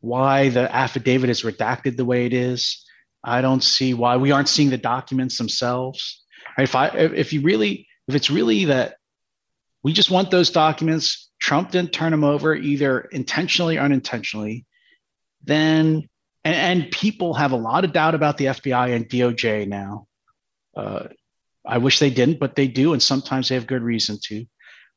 [0.02, 2.84] why the affidavit is redacted the way it is.
[3.24, 6.22] I don't see why we aren't seeing the documents themselves.
[6.58, 8.96] If I if you really if it's really that
[9.82, 14.66] we just want those documents, Trump didn't turn them over either intentionally or unintentionally,
[15.44, 16.08] then
[16.44, 20.08] and, and people have a lot of doubt about the FBI and DOJ now.
[20.76, 21.04] Uh,
[21.64, 24.44] I wish they didn't, but they do, and sometimes they have good reason to.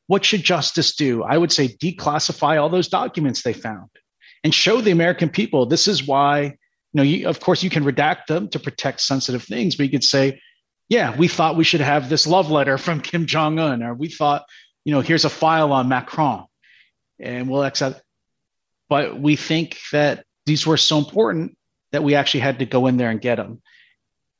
[0.06, 1.22] What should justice do?
[1.22, 3.88] I would say declassify all those documents they found
[4.44, 6.54] and show the American people this is why, you
[6.94, 10.04] know, you, of course, you can redact them to protect sensitive things, but you could
[10.04, 10.40] say,
[10.88, 14.08] yeah, we thought we should have this love letter from Kim Jong un, or we
[14.08, 14.44] thought,
[14.84, 16.44] you know, here's a file on Macron,
[17.18, 18.02] and we'll accept.
[18.88, 21.58] But we think that these were so important
[21.90, 23.60] that we actually had to go in there and get them.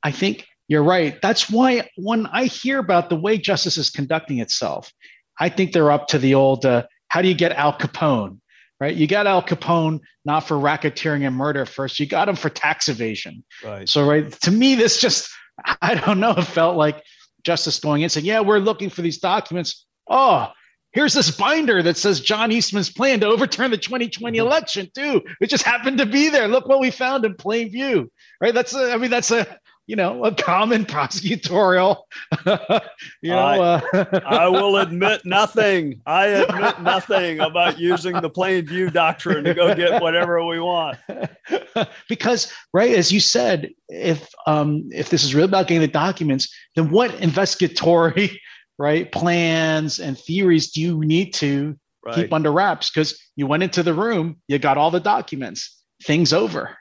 [0.03, 1.21] I think you're right.
[1.21, 4.89] That's why when I hear about the way justice is conducting itself,
[5.39, 8.39] I think they're up to the old uh, how do you get Al Capone?
[8.79, 8.95] right?
[8.95, 11.99] You got Al Capone not for racketeering and murder first.
[11.99, 13.43] You got him for tax evasion.
[13.63, 13.87] Right.
[13.87, 15.29] So, right to me, this just
[15.81, 16.31] I don't know.
[16.31, 17.01] It felt like
[17.43, 20.51] justice going in saying, "Yeah, we're looking for these documents." Oh,
[20.91, 24.47] here's this binder that says John Eastman's plan to overturn the 2020 mm-hmm.
[24.47, 25.21] election too.
[25.41, 26.47] It just happened to be there.
[26.47, 28.11] Look what we found in plain view.
[28.39, 28.53] Right?
[28.53, 32.03] That's a, I mean that's a you know, a common prosecutorial.
[33.21, 33.57] you know, I,
[33.93, 36.01] uh, I will admit nothing.
[36.05, 40.97] I admit nothing about using the plain view doctrine to go get whatever we want.
[42.09, 46.53] because, right, as you said, if um, if this is really about getting the documents,
[46.75, 48.39] then what investigatory
[48.77, 52.15] right plans and theories do you need to right.
[52.15, 52.91] keep under wraps?
[52.91, 56.77] Because you went into the room, you got all the documents, things over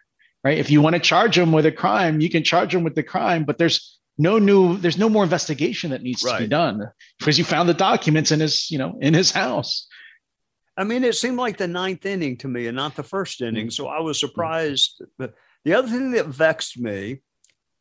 [0.46, 0.59] right?
[0.59, 3.02] If you want to charge them with a crime, you can charge them with the
[3.02, 6.37] crime, but there's no new, there's no more investigation that needs right.
[6.37, 9.88] to be done because you found the documents in his, you know, in his house.
[10.76, 13.66] I mean, it seemed like the ninth inning to me and not the first inning.
[13.66, 13.70] Mm-hmm.
[13.70, 15.02] So I was surprised.
[15.18, 17.22] But the other thing that vexed me,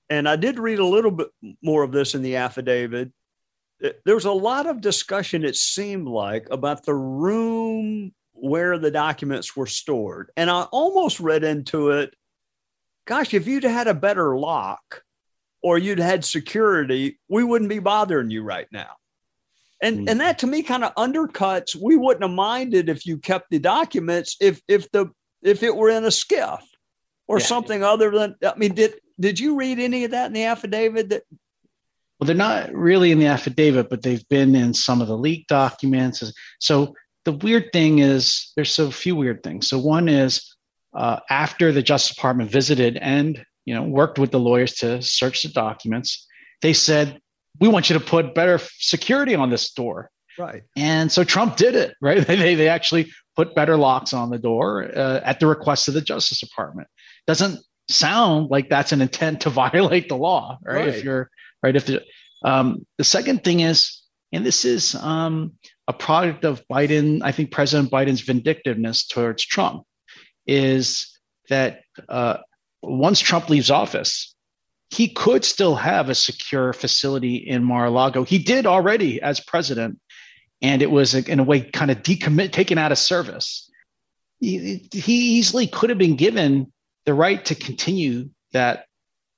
[0.10, 1.28] and I did read a little bit
[1.62, 3.12] more of this in the affidavit,
[3.84, 8.92] eh, there was a lot of discussion, it seemed like, about the room where the
[8.92, 10.32] documents were stored.
[10.36, 12.16] And I almost read into it
[13.06, 15.04] gosh, if you'd had a better lock
[15.62, 18.92] or you'd had security, we wouldn't be bothering you right now.
[19.82, 20.10] And mm-hmm.
[20.10, 21.76] and that to me kind of undercuts.
[21.76, 25.12] We wouldn't have minded if you kept the documents if if the
[25.44, 26.62] if it were in a SCIF
[27.28, 27.46] or yeah.
[27.46, 28.36] something other than.
[28.44, 31.10] I mean, did did you read any of that in the affidavit?
[31.10, 31.24] That
[32.20, 35.50] well, they're not really in the affidavit, but they've been in some of the leaked
[35.50, 36.24] documents.
[36.60, 39.68] So the weird thing is there's so few weird things.
[39.68, 40.55] So one is
[40.96, 45.44] uh, after the Justice Department visited and you know worked with the lawyers to search
[45.44, 46.26] the documents,
[46.62, 47.20] they said,
[47.60, 50.64] "We want you to put better security on this door." Right.
[50.76, 51.96] And so Trump did it.
[52.02, 52.26] Right.
[52.26, 56.02] They they actually put better locks on the door uh, at the request of the
[56.02, 56.88] Justice Department.
[57.28, 60.76] Doesn't sound like that's an intent to violate the law, right?
[60.76, 60.88] right.
[60.88, 61.30] If you're
[61.62, 62.04] right, if the
[62.44, 65.54] um, the second thing is, and this is um,
[65.88, 69.84] a product of Biden, I think President Biden's vindictiveness towards Trump
[70.48, 72.38] is that uh,
[72.82, 74.36] once Trump leaves office,
[74.90, 78.24] he could still have a secure facility in Mar-a-Lago.
[78.24, 80.00] He did already as president,
[80.62, 83.70] and it was in a way kind of decommit, taken out of service.
[84.40, 86.72] He, he easily could have been given
[87.06, 88.86] the right to continue that,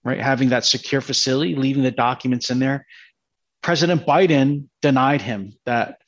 [0.04, 2.86] right, having that secure facility, leaving the documents in there.
[3.62, 6.00] President Biden denied him that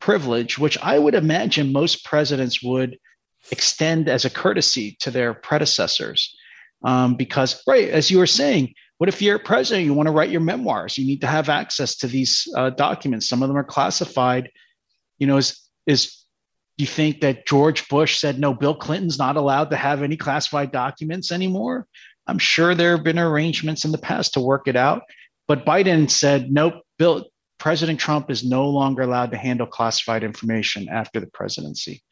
[0.00, 2.98] privilege, which I would imagine most presidents would
[3.50, 6.34] extend as a courtesy to their predecessors.
[6.84, 10.30] Um, because, right, as you were saying, what if you're president, you want to write
[10.30, 10.96] your memoirs?
[10.96, 13.28] You need to have access to these uh, documents.
[13.28, 14.50] Some of them are classified.
[15.18, 16.24] You know, is is
[16.76, 18.54] you think that George Bush said no?
[18.54, 21.86] Bill Clinton's not allowed to have any classified documents anymore.
[22.26, 25.02] I'm sure there have been arrangements in the past to work it out,
[25.46, 26.74] but Biden said nope.
[26.98, 27.26] Bill
[27.58, 32.02] President Trump is no longer allowed to handle classified information after the presidency.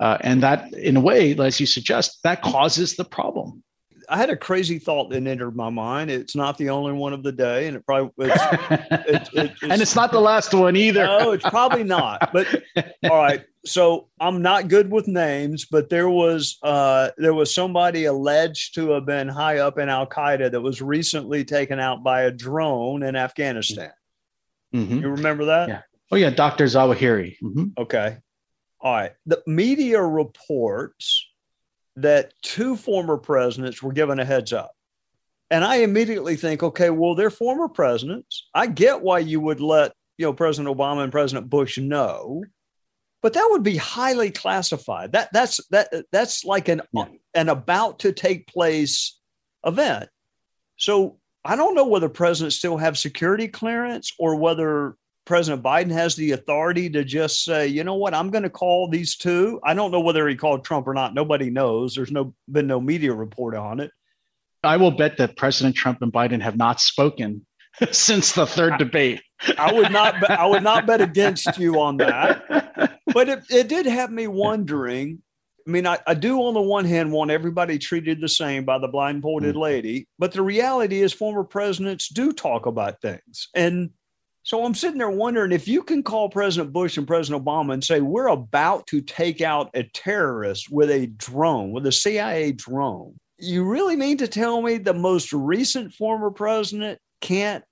[0.00, 3.62] Uh, and that, in a way, as you suggest, that causes the problem.
[4.08, 6.10] I had a crazy thought that entered my mind.
[6.10, 9.62] It's not the only one of the day, and it probably it's, it, it, it's,
[9.62, 11.04] and it's not the last one either.
[11.04, 12.30] No, it's probably not.
[12.32, 12.62] But
[13.04, 18.04] all right, so I'm not good with names, but there was uh, there was somebody
[18.04, 22.22] alleged to have been high up in Al Qaeda that was recently taken out by
[22.22, 23.92] a drone in Afghanistan.
[24.74, 24.98] Mm-hmm.
[24.98, 25.68] You remember that?
[25.68, 25.82] Yeah.
[26.12, 26.64] Oh yeah, Dr.
[26.64, 27.36] Zawahiri.
[27.42, 27.64] Mm-hmm.
[27.78, 28.18] Okay.
[28.84, 29.12] All right.
[29.24, 31.26] The media reports
[31.96, 34.72] that two former presidents were given a heads up.
[35.50, 38.48] And I immediately think, okay, well, they're former presidents.
[38.54, 42.44] I get why you would let, you know, President Obama and President Bush know,
[43.22, 45.12] but that would be highly classified.
[45.12, 47.06] That that's that that's like an yeah.
[47.34, 49.18] an about to take place
[49.64, 50.10] event.
[50.76, 56.14] So I don't know whether presidents still have security clearance or whether President Biden has
[56.16, 59.58] the authority to just say, you know what, I'm going to call these two.
[59.64, 61.14] I don't know whether he called Trump or not.
[61.14, 61.94] Nobody knows.
[61.94, 63.90] There's no been no media report on it.
[64.62, 67.46] I will bet that President Trump and Biden have not spoken
[67.90, 69.22] since the third debate.
[69.58, 70.30] I would not.
[70.30, 72.90] I would not bet against you on that.
[73.12, 75.22] But it, it did have me wondering
[75.66, 78.78] I mean, I, I do on the one hand want everybody treated the same by
[78.78, 79.60] the blindfolded mm.
[79.60, 83.48] lady, but the reality is former presidents do talk about things.
[83.54, 83.90] And
[84.44, 87.82] so I'm sitting there wondering if you can call President Bush and President Obama and
[87.82, 93.16] say, we're about to take out a terrorist with a drone, with a CIA drone.
[93.38, 97.64] You really mean to tell me the most recent former president can't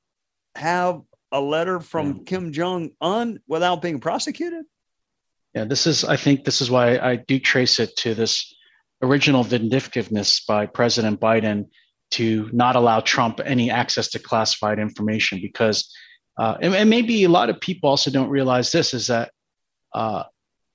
[0.55, 2.27] have a letter from mm.
[2.27, 4.65] Kim Jong un without being prosecuted?
[5.55, 8.55] Yeah, this is, I think, this is why I do trace it to this
[9.03, 11.67] original vindictiveness by President Biden
[12.13, 15.93] to not allow Trump any access to classified information because,
[16.39, 19.31] uh, and, and, maybe a lot of people also don't realize this is that
[19.95, 20.25] uh,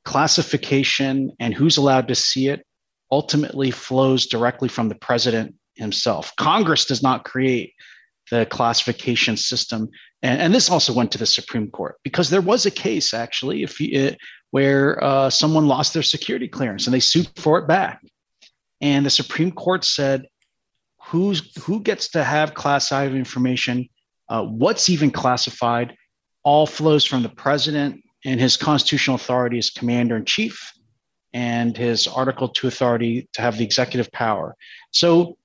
[0.05, 2.65] classification and who's allowed to see it
[3.11, 6.31] ultimately flows directly from the president himself.
[6.37, 7.73] Congress does not create
[8.29, 9.89] the classification system.
[10.21, 13.63] And, and, this also went to the Supreme Court because there was a case actually,
[13.63, 14.15] if you,
[14.51, 18.01] where uh, someone lost their security clearance and they sued for it back.
[18.81, 20.27] And the Supreme Court said,
[21.01, 23.87] who's who gets to have classified information?
[24.29, 25.95] Uh, what's even classified?
[26.43, 30.71] All flows from the president and his constitutional authority as commander in chief
[31.33, 34.55] and his Article 2 authority to have the executive power.
[34.91, 35.37] So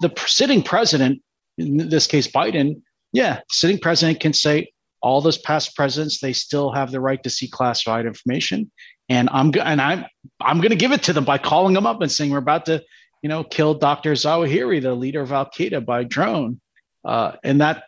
[0.00, 1.22] the sitting president,
[1.58, 2.82] in this case, Biden,
[3.12, 7.30] yeah, sitting president can say, all those past presidents, they still have the right to
[7.30, 8.70] see classified information.
[9.08, 10.04] And I'm and I'm
[10.40, 12.66] I'm going to give it to them by calling them up and saying we're about
[12.66, 12.82] to,
[13.20, 14.12] you know, kill Dr.
[14.12, 16.60] Zawahiri, the leader of Al Qaeda, by drone.
[17.04, 17.84] Uh, and that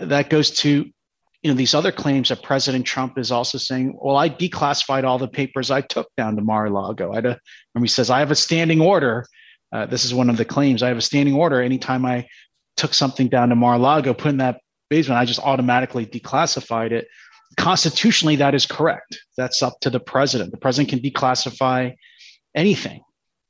[0.00, 0.90] that goes to
[1.42, 5.18] you know these other claims that President Trump is also saying, well, I declassified all
[5.18, 7.12] the papers I took down to Mar-a-Lago.
[7.12, 7.38] I had a,
[7.72, 9.26] when he says I have a standing order.
[9.72, 10.82] Uh, this is one of the claims.
[10.82, 11.60] I have a standing order.
[11.62, 12.26] Anytime I
[12.76, 17.06] took something down to Mar-a-Lago, put in that basement, I just automatically declassified it.
[17.56, 19.18] Constitutionally, that is correct.
[19.36, 20.50] That's up to the president.
[20.50, 21.94] The president can declassify
[22.54, 23.02] anything.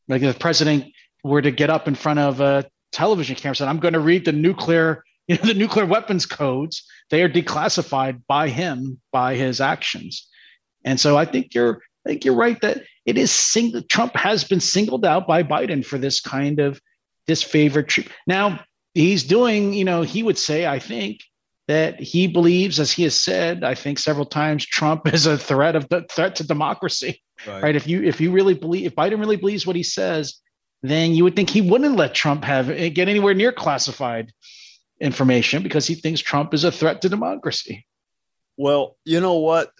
[0.08, 0.84] Like if the president
[1.24, 4.00] were to get up in front of a television camera and said, I'm going to
[4.00, 9.34] read the nuclear, you know, the nuclear weapons codes, they are declassified by him, by
[9.34, 10.28] his actions.
[10.84, 14.44] And so I think you're I think you're right that it is sing- Trump has
[14.44, 16.80] been singled out by Biden for this kind of
[17.28, 18.16] disfavored treatment.
[18.28, 18.60] Now,
[18.94, 21.20] he's doing, you know, he would say, I think,
[21.66, 25.74] that he believes, as he has said, I think several times, Trump is a threat
[25.74, 27.20] of the threat to democracy.
[27.44, 27.62] Right.
[27.62, 27.76] right.
[27.76, 30.40] If you if you really believe, if Biden really believes what he says,
[30.82, 34.32] then you would think he wouldn't let Trump have get anywhere near classified
[35.00, 37.86] information because he thinks Trump is a threat to democracy.
[38.56, 39.70] Well, you know what?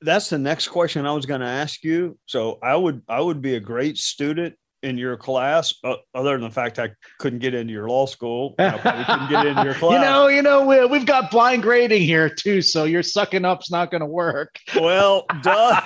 [0.00, 2.18] That's the next question I was going to ask you.
[2.26, 6.42] So I would I would be a great student in your class, uh, other than
[6.42, 8.54] the fact I couldn't get into your law school.
[8.58, 9.92] I probably couldn't get into your class.
[9.92, 13.70] you know, you know, we, we've got blind grading here too, so your sucking up's
[13.70, 14.58] not going to work.
[14.76, 15.84] Well, do,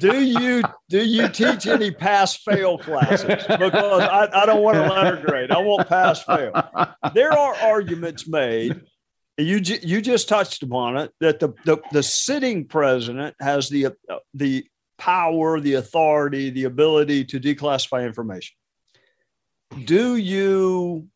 [0.00, 3.44] do you do you teach any pass fail classes?
[3.46, 5.50] Because I, I don't want a letter grade.
[5.50, 6.52] I want pass fail.
[7.14, 8.80] There are arguments made.
[9.36, 13.90] You you just touched upon it that the the, the sitting president has the uh,
[14.32, 14.64] the
[14.98, 18.56] power, the authority, the ability to declassify information.
[19.84, 21.08] Do you,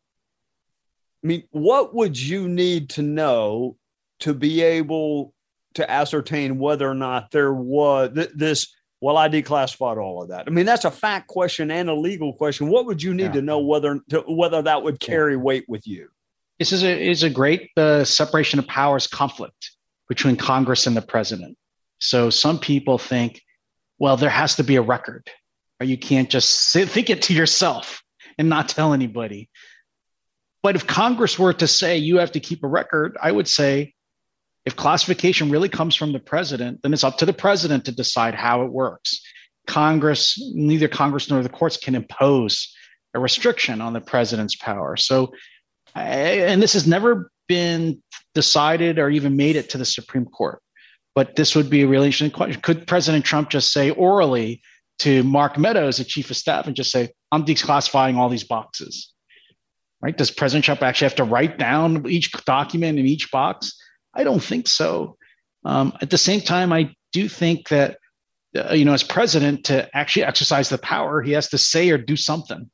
[1.23, 3.77] I mean, what would you need to know
[4.19, 5.33] to be able
[5.75, 8.73] to ascertain whether or not there was th- this?
[9.01, 10.43] Well, I declassified all of that.
[10.45, 12.67] I mean, that's a fact question and a legal question.
[12.67, 13.31] What would you need yeah.
[13.33, 15.39] to know whether to, whether that would carry yeah.
[15.39, 16.09] weight with you?
[16.57, 19.71] This is a is a great uh, separation of powers conflict
[20.09, 21.57] between Congress and the president.
[21.99, 23.41] So some people think
[23.99, 25.29] well, there has to be a record,
[25.79, 28.01] or you can't just think it to yourself
[28.37, 29.49] and not tell anybody.
[30.63, 33.93] But if Congress were to say you have to keep a record, I would say
[34.65, 38.35] if classification really comes from the president, then it's up to the president to decide
[38.35, 39.21] how it works.
[39.67, 42.75] Congress, neither Congress nor the courts can impose
[43.13, 44.97] a restriction on the president's power.
[44.97, 45.33] So,
[45.95, 48.01] and this has never been
[48.35, 50.61] decided or even made it to the Supreme Court.
[51.15, 52.61] But this would be a really interesting question.
[52.61, 54.61] Could President Trump just say orally
[54.99, 59.11] to Mark Meadows, the chief of staff, and just say, I'm declassifying all these boxes?
[60.01, 60.17] Right?
[60.17, 63.73] Does President Trump actually have to write down each document in each box?
[64.13, 65.17] I don't think so.
[65.65, 67.97] Um, at the same time, I do think that,
[68.55, 71.97] uh, you know, as president, to actually exercise the power, he has to say or
[71.97, 72.69] do something.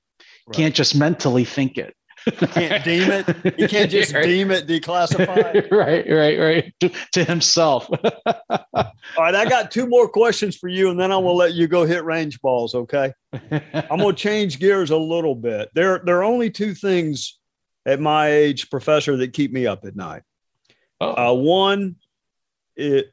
[0.48, 0.56] Right.
[0.56, 1.96] Can't just mentally think it.
[2.26, 3.59] You can't deem it.
[3.59, 4.23] You can't just right.
[4.23, 5.71] deem it declassified.
[5.71, 6.73] right, right, right.
[7.13, 7.89] To, himself.
[8.49, 11.67] All right, I got two more questions for you, and then I will let you
[11.67, 12.76] go hit range balls.
[12.76, 13.13] Okay.
[13.51, 15.69] I'm gonna change gears a little bit.
[15.73, 17.38] There, there are only two things
[17.86, 20.23] at my age, professor, that keep me up at night.
[20.99, 21.32] Oh.
[21.32, 21.95] Uh, one,
[22.76, 23.11] it,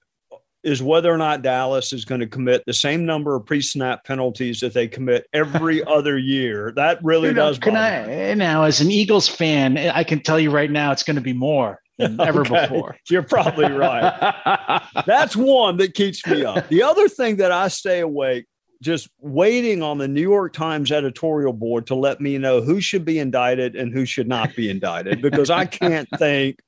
[0.62, 4.60] is whether or not Dallas is going to commit the same number of pre-snap penalties
[4.60, 6.72] that they commit every other year.
[6.76, 7.58] That really you know, does.
[7.58, 11.16] Can I now, as an Eagles fan, I can tell you right now, it's going
[11.16, 12.62] to be more than ever okay.
[12.62, 12.96] before.
[13.08, 14.82] You're probably right.
[15.06, 16.68] That's one that keeps me up.
[16.68, 18.46] The other thing that I stay awake,
[18.80, 23.04] just waiting on the New York Times editorial board to let me know who should
[23.04, 26.58] be indicted and who should not be indicted, because I can't think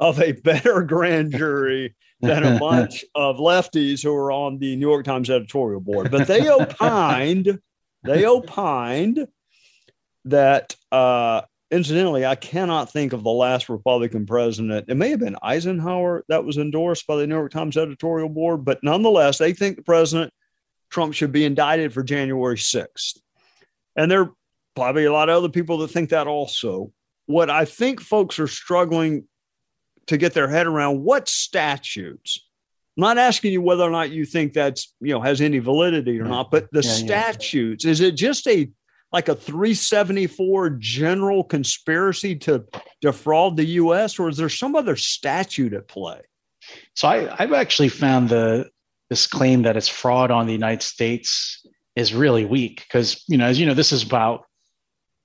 [0.00, 1.94] of a better grand jury
[2.26, 6.10] than a bunch of lefties who are on the New York Times editorial board.
[6.10, 7.58] But they opined,
[8.04, 9.26] they opined
[10.26, 14.86] that uh, incidentally, I cannot think of the last Republican president.
[14.88, 18.64] It may have been Eisenhower that was endorsed by the New York Times editorial board,
[18.64, 20.32] but nonetheless, they think the president
[20.90, 23.18] Trump should be indicted for January 6th.
[23.96, 24.32] And there are
[24.76, 26.92] probably a lot of other people that think that also.
[27.26, 29.26] What I think folks are struggling
[30.06, 32.46] to get their head around what statutes.
[32.96, 36.20] I'm not asking you whether or not you think that's you know has any validity
[36.20, 37.90] or not, but the yeah, statutes yeah.
[37.90, 38.70] is it just a
[39.12, 42.64] like a 374 general conspiracy to
[43.00, 44.18] defraud the U.S.
[44.18, 46.20] or is there some other statute at play?
[46.94, 48.68] So I, I've actually found the
[49.10, 53.46] this claim that it's fraud on the United States is really weak because you know
[53.46, 54.44] as you know this is about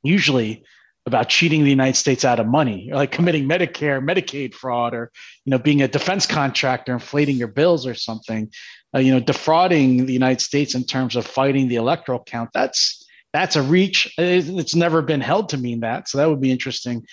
[0.03, 0.63] usually
[1.05, 5.11] about cheating the United States out of money, like committing Medicare, Medicaid fraud, or
[5.45, 8.51] you know being a defense contractor, inflating your bills or something.
[8.95, 12.49] Uh, you know, defrauding the United States in terms of fighting the electoral count.
[12.53, 14.11] That's that's a reach.
[14.17, 16.09] It's never been held to mean that.
[16.09, 17.05] So that would be interesting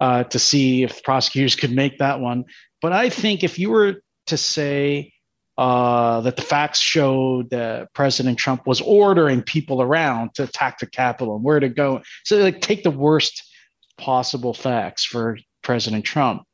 [0.00, 2.44] uh, to see if prosecutors could make that one.
[2.80, 5.12] But I think if you were to say
[5.58, 10.86] uh, that the facts showed that President Trump was ordering people around to attack the
[10.86, 12.00] Capitol and where to go.
[12.24, 13.42] So, like, take the worst
[13.98, 16.44] possible facts for President Trump.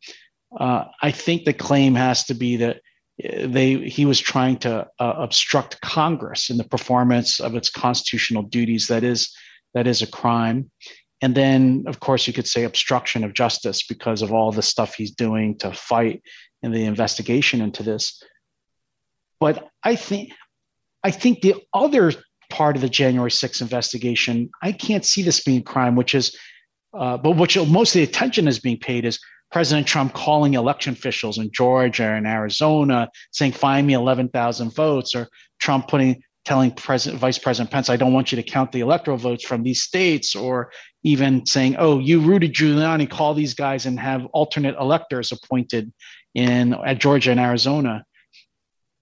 [0.58, 2.76] Uh, I think the claim has to be that
[3.22, 8.42] uh, they he was trying to uh, obstruct Congress in the performance of its constitutional
[8.42, 8.86] duties.
[8.86, 9.30] That is
[9.74, 10.70] that is a crime.
[11.20, 14.94] And then, of course, you could say obstruction of justice because of all the stuff
[14.94, 16.22] he's doing to fight
[16.62, 18.22] in the investigation into this.
[19.44, 20.32] But I think
[21.02, 22.14] I think the other
[22.48, 26.34] part of the January 6th investigation, I can't see this being crime, which is,
[26.98, 29.20] uh, but which most of the attention is being paid is
[29.52, 35.28] President Trump calling election officials in Georgia and Arizona saying, find me 11,000 votes, or
[35.60, 39.18] Trump putting telling President Vice President Pence, I don't want you to count the electoral
[39.18, 40.72] votes from these states, or
[41.02, 45.92] even saying, oh, you Rudy Giuliani, call these guys and have alternate electors appointed
[46.34, 48.06] in at Georgia and Arizona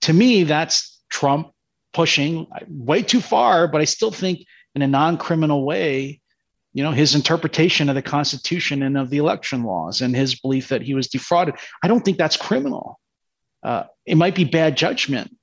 [0.03, 1.53] to me, that's Trump
[1.93, 4.45] pushing way too far, but I still think
[4.75, 6.21] in a non-criminal way,
[6.73, 10.69] you know, his interpretation of the Constitution and of the election laws and his belief
[10.69, 11.55] that he was defrauded.
[11.83, 12.99] I don't think that's criminal.
[13.63, 15.37] Uh, it might be bad judgment,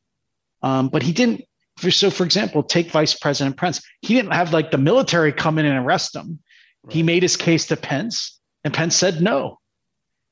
[0.63, 1.43] um, but he didn't.
[1.77, 3.81] So, for example, take Vice President Pence.
[4.01, 6.39] He didn't have like the military come in and arrest him.
[6.83, 6.93] Right.
[6.93, 9.58] He made his case to Pence, and Pence said no.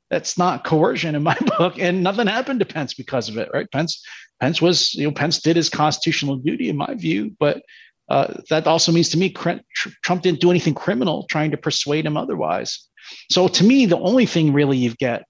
[0.10, 3.50] That's not coercion in my book, and nothing happened to Pence because of it.
[3.54, 3.70] Right?
[3.72, 4.04] Pence,
[4.40, 7.62] Pence was, you know, Pence did his constitutional duty in my view, but
[8.10, 12.16] uh, that also means to me Trump didn't do anything criminal trying to persuade him
[12.16, 12.88] otherwise.
[13.30, 15.26] So to me, the only thing really you get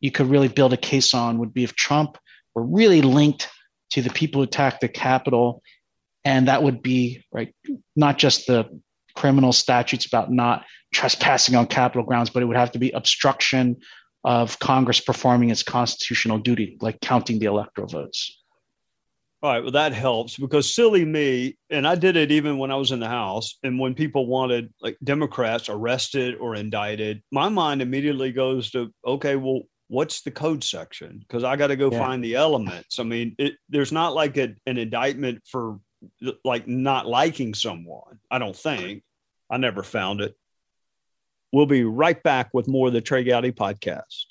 [0.00, 2.18] you could really build a case on would be if Trump
[2.54, 3.48] were really linked
[3.90, 5.62] to the people who attacked the Capitol,
[6.24, 7.54] and that would be right
[7.96, 8.68] not just the
[9.16, 13.76] criminal statutes about not trespassing on Capitol grounds, but it would have to be obstruction
[14.24, 18.38] of Congress performing its constitutional duty, like counting the electoral votes.
[19.40, 22.74] All right, well, that helps because silly me, and I did it even when I
[22.74, 27.80] was in the House, and when people wanted like Democrats arrested or indicted, my mind
[27.80, 31.18] immediately goes to, okay, well, what's the code section?
[31.20, 31.98] Because I got to go yeah.
[31.98, 32.98] find the elements.
[32.98, 35.78] I mean, it, there's not like a, an indictment for
[36.44, 38.18] like not liking someone.
[38.30, 39.04] I don't think.
[39.50, 40.34] I never found it.
[41.52, 44.26] We'll be right back with more of the Trey Gowdy podcast.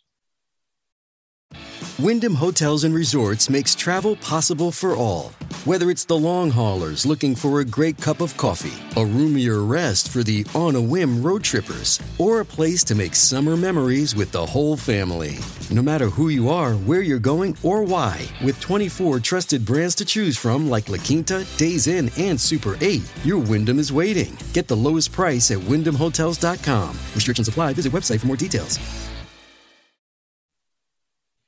[2.00, 5.34] Wyndham Hotels and Resorts makes travel possible for all.
[5.66, 10.10] Whether it's the long haulers looking for a great cup of coffee, a roomier rest
[10.10, 14.32] for the on a whim road trippers, or a place to make summer memories with
[14.32, 15.40] the whole family.
[15.70, 20.06] No matter who you are, where you're going, or why, with 24 trusted brands to
[20.06, 24.38] choose from like La Quinta, Days Inn, and Super 8, your Wyndham is waiting.
[24.54, 26.90] Get the lowest price at wyndhamhotels.com.
[27.14, 27.74] Restrictions apply.
[27.74, 28.80] Visit website for more details.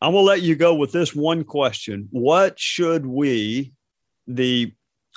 [0.01, 2.07] I'm going to let you go with this one question.
[2.12, 3.74] What should we,
[4.30, 4.73] the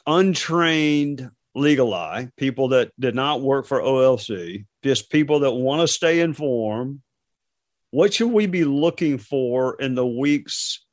[0.07, 5.89] untrained legal eye, people that did not work for OLC, just people that want to
[5.89, 7.01] stay informed,
[7.91, 10.85] what should we be looking for in the weeks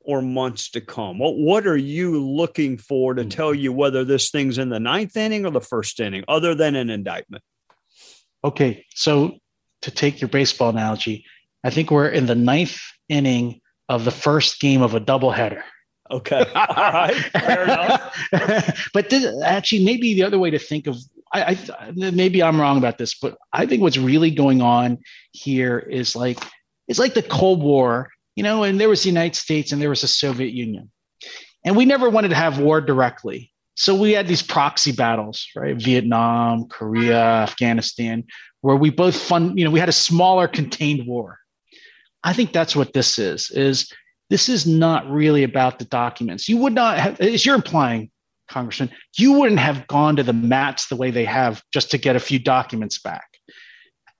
[0.00, 1.18] or months to come?
[1.18, 3.60] What, what are you looking for to tell mm-hmm.
[3.60, 6.90] you whether this thing's in the ninth inning or the first inning, other than an
[6.90, 7.44] indictment?
[8.42, 8.84] Okay.
[8.94, 9.38] So
[9.82, 11.24] to take your baseball analogy,
[11.62, 15.62] I think we're in the ninth inning of the first game of a doubleheader.
[16.10, 16.44] Okay.
[16.54, 17.14] All right.
[17.14, 18.88] Fair enough.
[18.94, 20.96] but this, actually, maybe the other way to think of,
[21.32, 24.98] I, I, maybe I'm wrong about this, but I think what's really going on
[25.32, 26.38] here is like,
[26.86, 29.90] it's like the Cold War, you know, and there was the United States and there
[29.90, 30.90] was the Soviet Union.
[31.64, 33.52] And we never wanted to have war directly.
[33.74, 35.76] So we had these proxy battles, right?
[35.76, 38.24] Vietnam, Korea, Afghanistan,
[38.60, 41.38] where we both fund, you know, we had a smaller contained war.
[42.24, 43.50] I think that's what this is.
[43.50, 43.92] Is
[44.30, 46.48] this is not really about the documents.
[46.48, 48.10] You would not have, as you're implying,
[48.48, 52.16] Congressman, you wouldn't have gone to the mats the way they have just to get
[52.16, 53.26] a few documents back.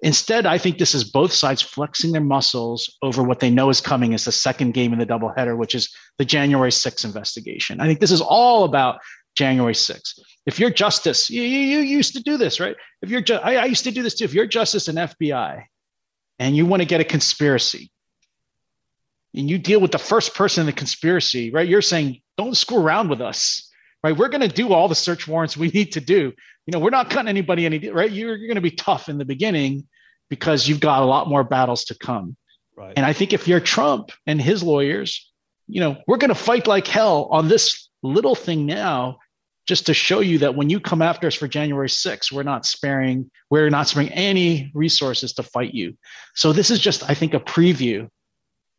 [0.00, 3.80] Instead, I think this is both sides flexing their muscles over what they know is
[3.80, 7.80] coming as the second game in the doubleheader, which is the January 6th investigation.
[7.80, 9.00] I think this is all about
[9.36, 10.20] January 6th.
[10.46, 12.76] If you're justice, you, you, you used to do this, right?
[13.02, 14.24] If you're, ju- I, I used to do this too.
[14.24, 15.64] If you're justice and FBI,
[16.38, 17.90] and you want to get a conspiracy
[19.35, 21.68] and you deal with the first person in the conspiracy, right?
[21.68, 23.70] You're saying, don't screw around with us,
[24.03, 24.16] right?
[24.16, 26.33] We're going to do all the search warrants we need to do.
[26.66, 28.11] You know, we're not cutting anybody any, right?
[28.11, 29.87] You're, you're going to be tough in the beginning
[30.29, 32.37] because you've got a lot more battles to come.
[32.76, 32.93] Right.
[32.97, 35.33] And I think if you're Trump and his lawyers,
[35.66, 39.18] you know, we're going to fight like hell on this little thing now
[39.66, 42.64] just to show you that when you come after us for January 6th, we're not
[42.64, 45.95] sparing, we're not sparing any resources to fight you.
[46.35, 48.09] So this is just, I think, a preview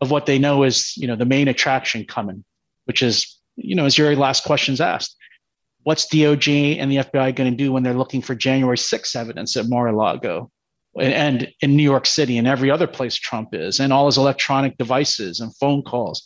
[0.01, 2.43] of what they know is, you know, the main attraction coming,
[2.85, 5.15] which is, you know, as your last questions asked,
[5.83, 9.55] what's DOJ and the FBI going to do when they're looking for January 6th evidence
[9.57, 10.49] at Mar-a-Lago
[10.99, 14.17] and, and in New York City and every other place Trump is and all his
[14.17, 16.25] electronic devices and phone calls?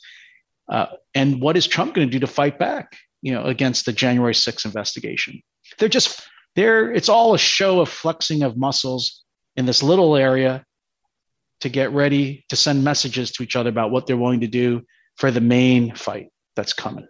[0.70, 2.96] Uh, and what is Trump going to do to fight back?
[3.24, 5.42] you know, against the January 6th investigation.
[5.80, 6.22] They're just
[6.56, 9.24] they're it's all a show of flexing of muscles
[9.56, 10.64] in this little area
[11.64, 14.82] to get ready to send messages to each other about what they're willing to do
[15.16, 17.08] for the main fight that's coming.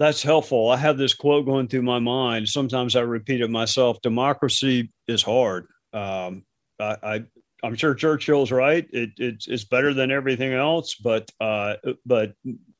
[0.00, 0.68] That's helpful.
[0.68, 2.48] I have this quote going through my mind.
[2.48, 4.02] Sometimes I repeat it myself.
[4.02, 5.68] Democracy is hard.
[5.92, 6.44] Um,
[6.80, 7.24] I, I
[7.62, 8.84] I'm sure Churchill's right.
[8.92, 11.74] It, it's it's better than everything else, but uh,
[12.04, 12.32] but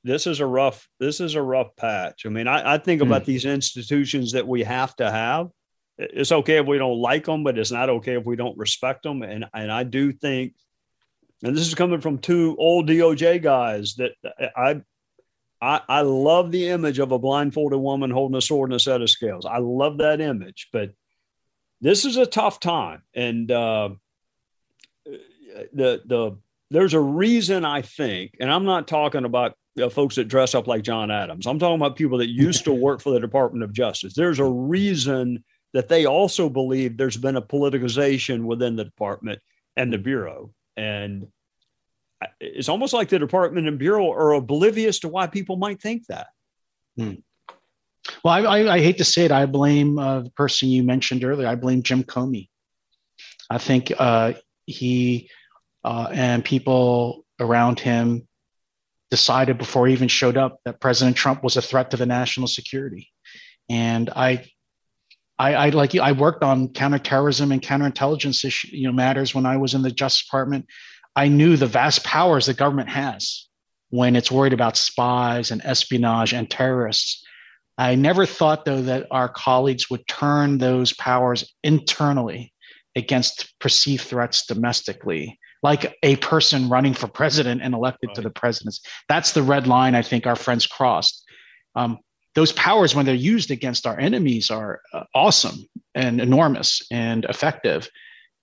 [0.02, 2.26] this is a rough this is a rough patch.
[2.26, 3.26] I mean, I, I think about mm.
[3.26, 5.50] these institutions that we have to have.
[6.00, 9.02] It's okay if we don't like them, but it's not okay if we don't respect
[9.02, 9.22] them.
[9.22, 10.54] And and I do think,
[11.42, 14.12] and this is coming from two old DOJ guys that
[14.56, 14.80] I
[15.60, 19.02] I, I love the image of a blindfolded woman holding a sword and a set
[19.02, 19.44] of scales.
[19.44, 20.92] I love that image, but
[21.82, 23.90] this is a tough time, and uh,
[25.72, 26.38] the the
[26.70, 30.66] there's a reason I think, and I'm not talking about know, folks that dress up
[30.66, 31.46] like John Adams.
[31.46, 34.14] I'm talking about people that used to work for the Department of Justice.
[34.14, 39.40] There's a reason that they also believe there's been a politicization within the department
[39.76, 41.26] and the bureau, and
[42.40, 46.28] it's almost like the department and bureau are oblivious to why people might think that.
[46.96, 47.14] Hmm.
[48.24, 49.32] Well, I, I, I, hate to say it.
[49.32, 51.46] I blame uh, the person you mentioned earlier.
[51.46, 52.48] I blame Jim Comey.
[53.48, 54.34] I think uh,
[54.66, 55.30] he
[55.84, 58.26] uh, and people around him
[59.10, 62.46] decided before he even showed up that President Trump was a threat to the national
[62.46, 63.10] security.
[63.68, 64.46] And I,
[65.40, 69.56] I, I like I worked on counterterrorism and counterintelligence issue, you know, matters when I
[69.56, 70.66] was in the Justice Department.
[71.16, 73.48] I knew the vast powers the government has
[73.88, 77.24] when it's worried about spies and espionage and terrorists.
[77.78, 82.52] I never thought, though, that our colleagues would turn those powers internally
[82.94, 88.16] against perceived threats domestically, like a person running for president and elected right.
[88.16, 88.82] to the presidency.
[89.08, 91.24] That's the red line I think our friends crossed.
[91.74, 91.98] Um,
[92.34, 95.64] those powers, when they're used against our enemies, are uh, awesome
[95.94, 97.88] and enormous and effective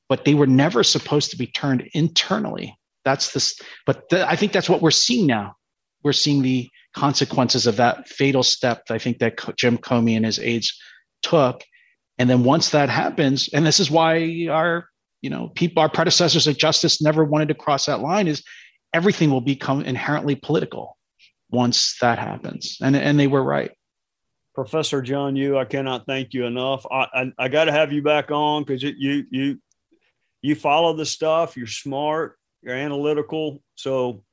[0.09, 2.77] but they were never supposed to be turned internally.
[3.03, 5.55] That's this, but I think that's what we're seeing now.
[6.03, 8.83] We're seeing the consequences of that fatal step.
[8.89, 10.77] I think that Jim Comey and his aides
[11.21, 11.63] took,
[12.17, 14.87] and then once that happens, and this is why our
[15.21, 18.27] you know people, our predecessors of justice never wanted to cross that line.
[18.27, 18.43] Is
[18.93, 20.97] everything will become inherently political
[21.49, 23.71] once that happens, and and they were right.
[24.57, 26.83] Professor John Yoo, I cannot thank you enough.
[26.89, 29.59] I I, I got to have you back on because you you
[30.41, 31.55] you follow the stuff.
[31.55, 32.39] You're smart.
[32.63, 33.61] You're analytical.
[33.75, 34.23] So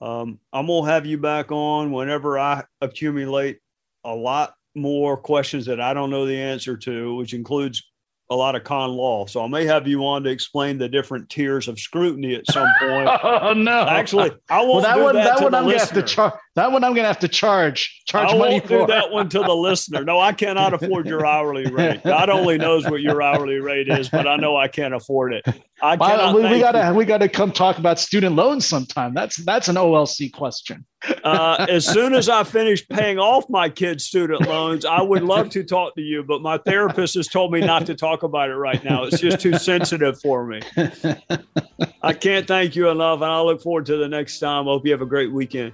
[0.00, 3.58] um, I'm gonna have you back on whenever I accumulate
[4.04, 7.82] a lot more questions that I don't know the answer to, which includes
[8.30, 9.26] a lot of con law.
[9.26, 12.68] So I may have you on to explain the different tiers of scrutiny at some
[12.80, 13.08] point.
[13.24, 13.86] oh no!
[13.88, 14.70] Actually, I won't.
[14.70, 16.34] Well, that do one, that, that one, I'm gonna have to charge.
[16.54, 18.02] That one, I'm gonna have to charge.
[18.06, 18.80] Charge I money won't for.
[18.80, 20.04] do that one to the listener.
[20.04, 22.02] No, I cannot afford your hourly rate.
[22.04, 25.46] God only knows what your hourly rate is, but I know I can't afford it.
[25.80, 26.34] I cannot.
[26.34, 26.94] we, we gotta you.
[26.94, 29.14] we gotta come talk about student loans sometime.
[29.14, 30.84] That's that's an OLC question.
[31.24, 35.48] Uh, as soon as I finish paying off my kids' student loans, I would love
[35.50, 38.56] to talk to you, but my therapist has told me not to talk about it
[38.56, 39.04] right now.
[39.04, 40.60] It's just too sensitive for me.
[42.02, 44.68] I can't thank you enough, and I look forward to the next time.
[44.68, 45.72] I hope you have a great weekend.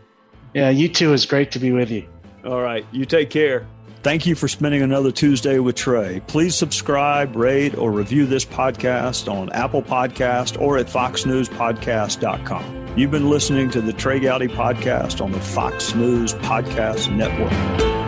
[0.54, 1.12] Yeah, you too.
[1.12, 2.08] It's great to be with you.
[2.44, 2.86] All right.
[2.92, 3.66] You take care.
[4.02, 6.22] Thank you for spending another Tuesday with Trey.
[6.28, 12.78] Please subscribe, rate, or review this podcast on Apple Podcast or at foxnewspodcast.com.
[12.96, 18.07] You've been listening to the Trey Gowdy Podcast on the Fox News Podcast Network.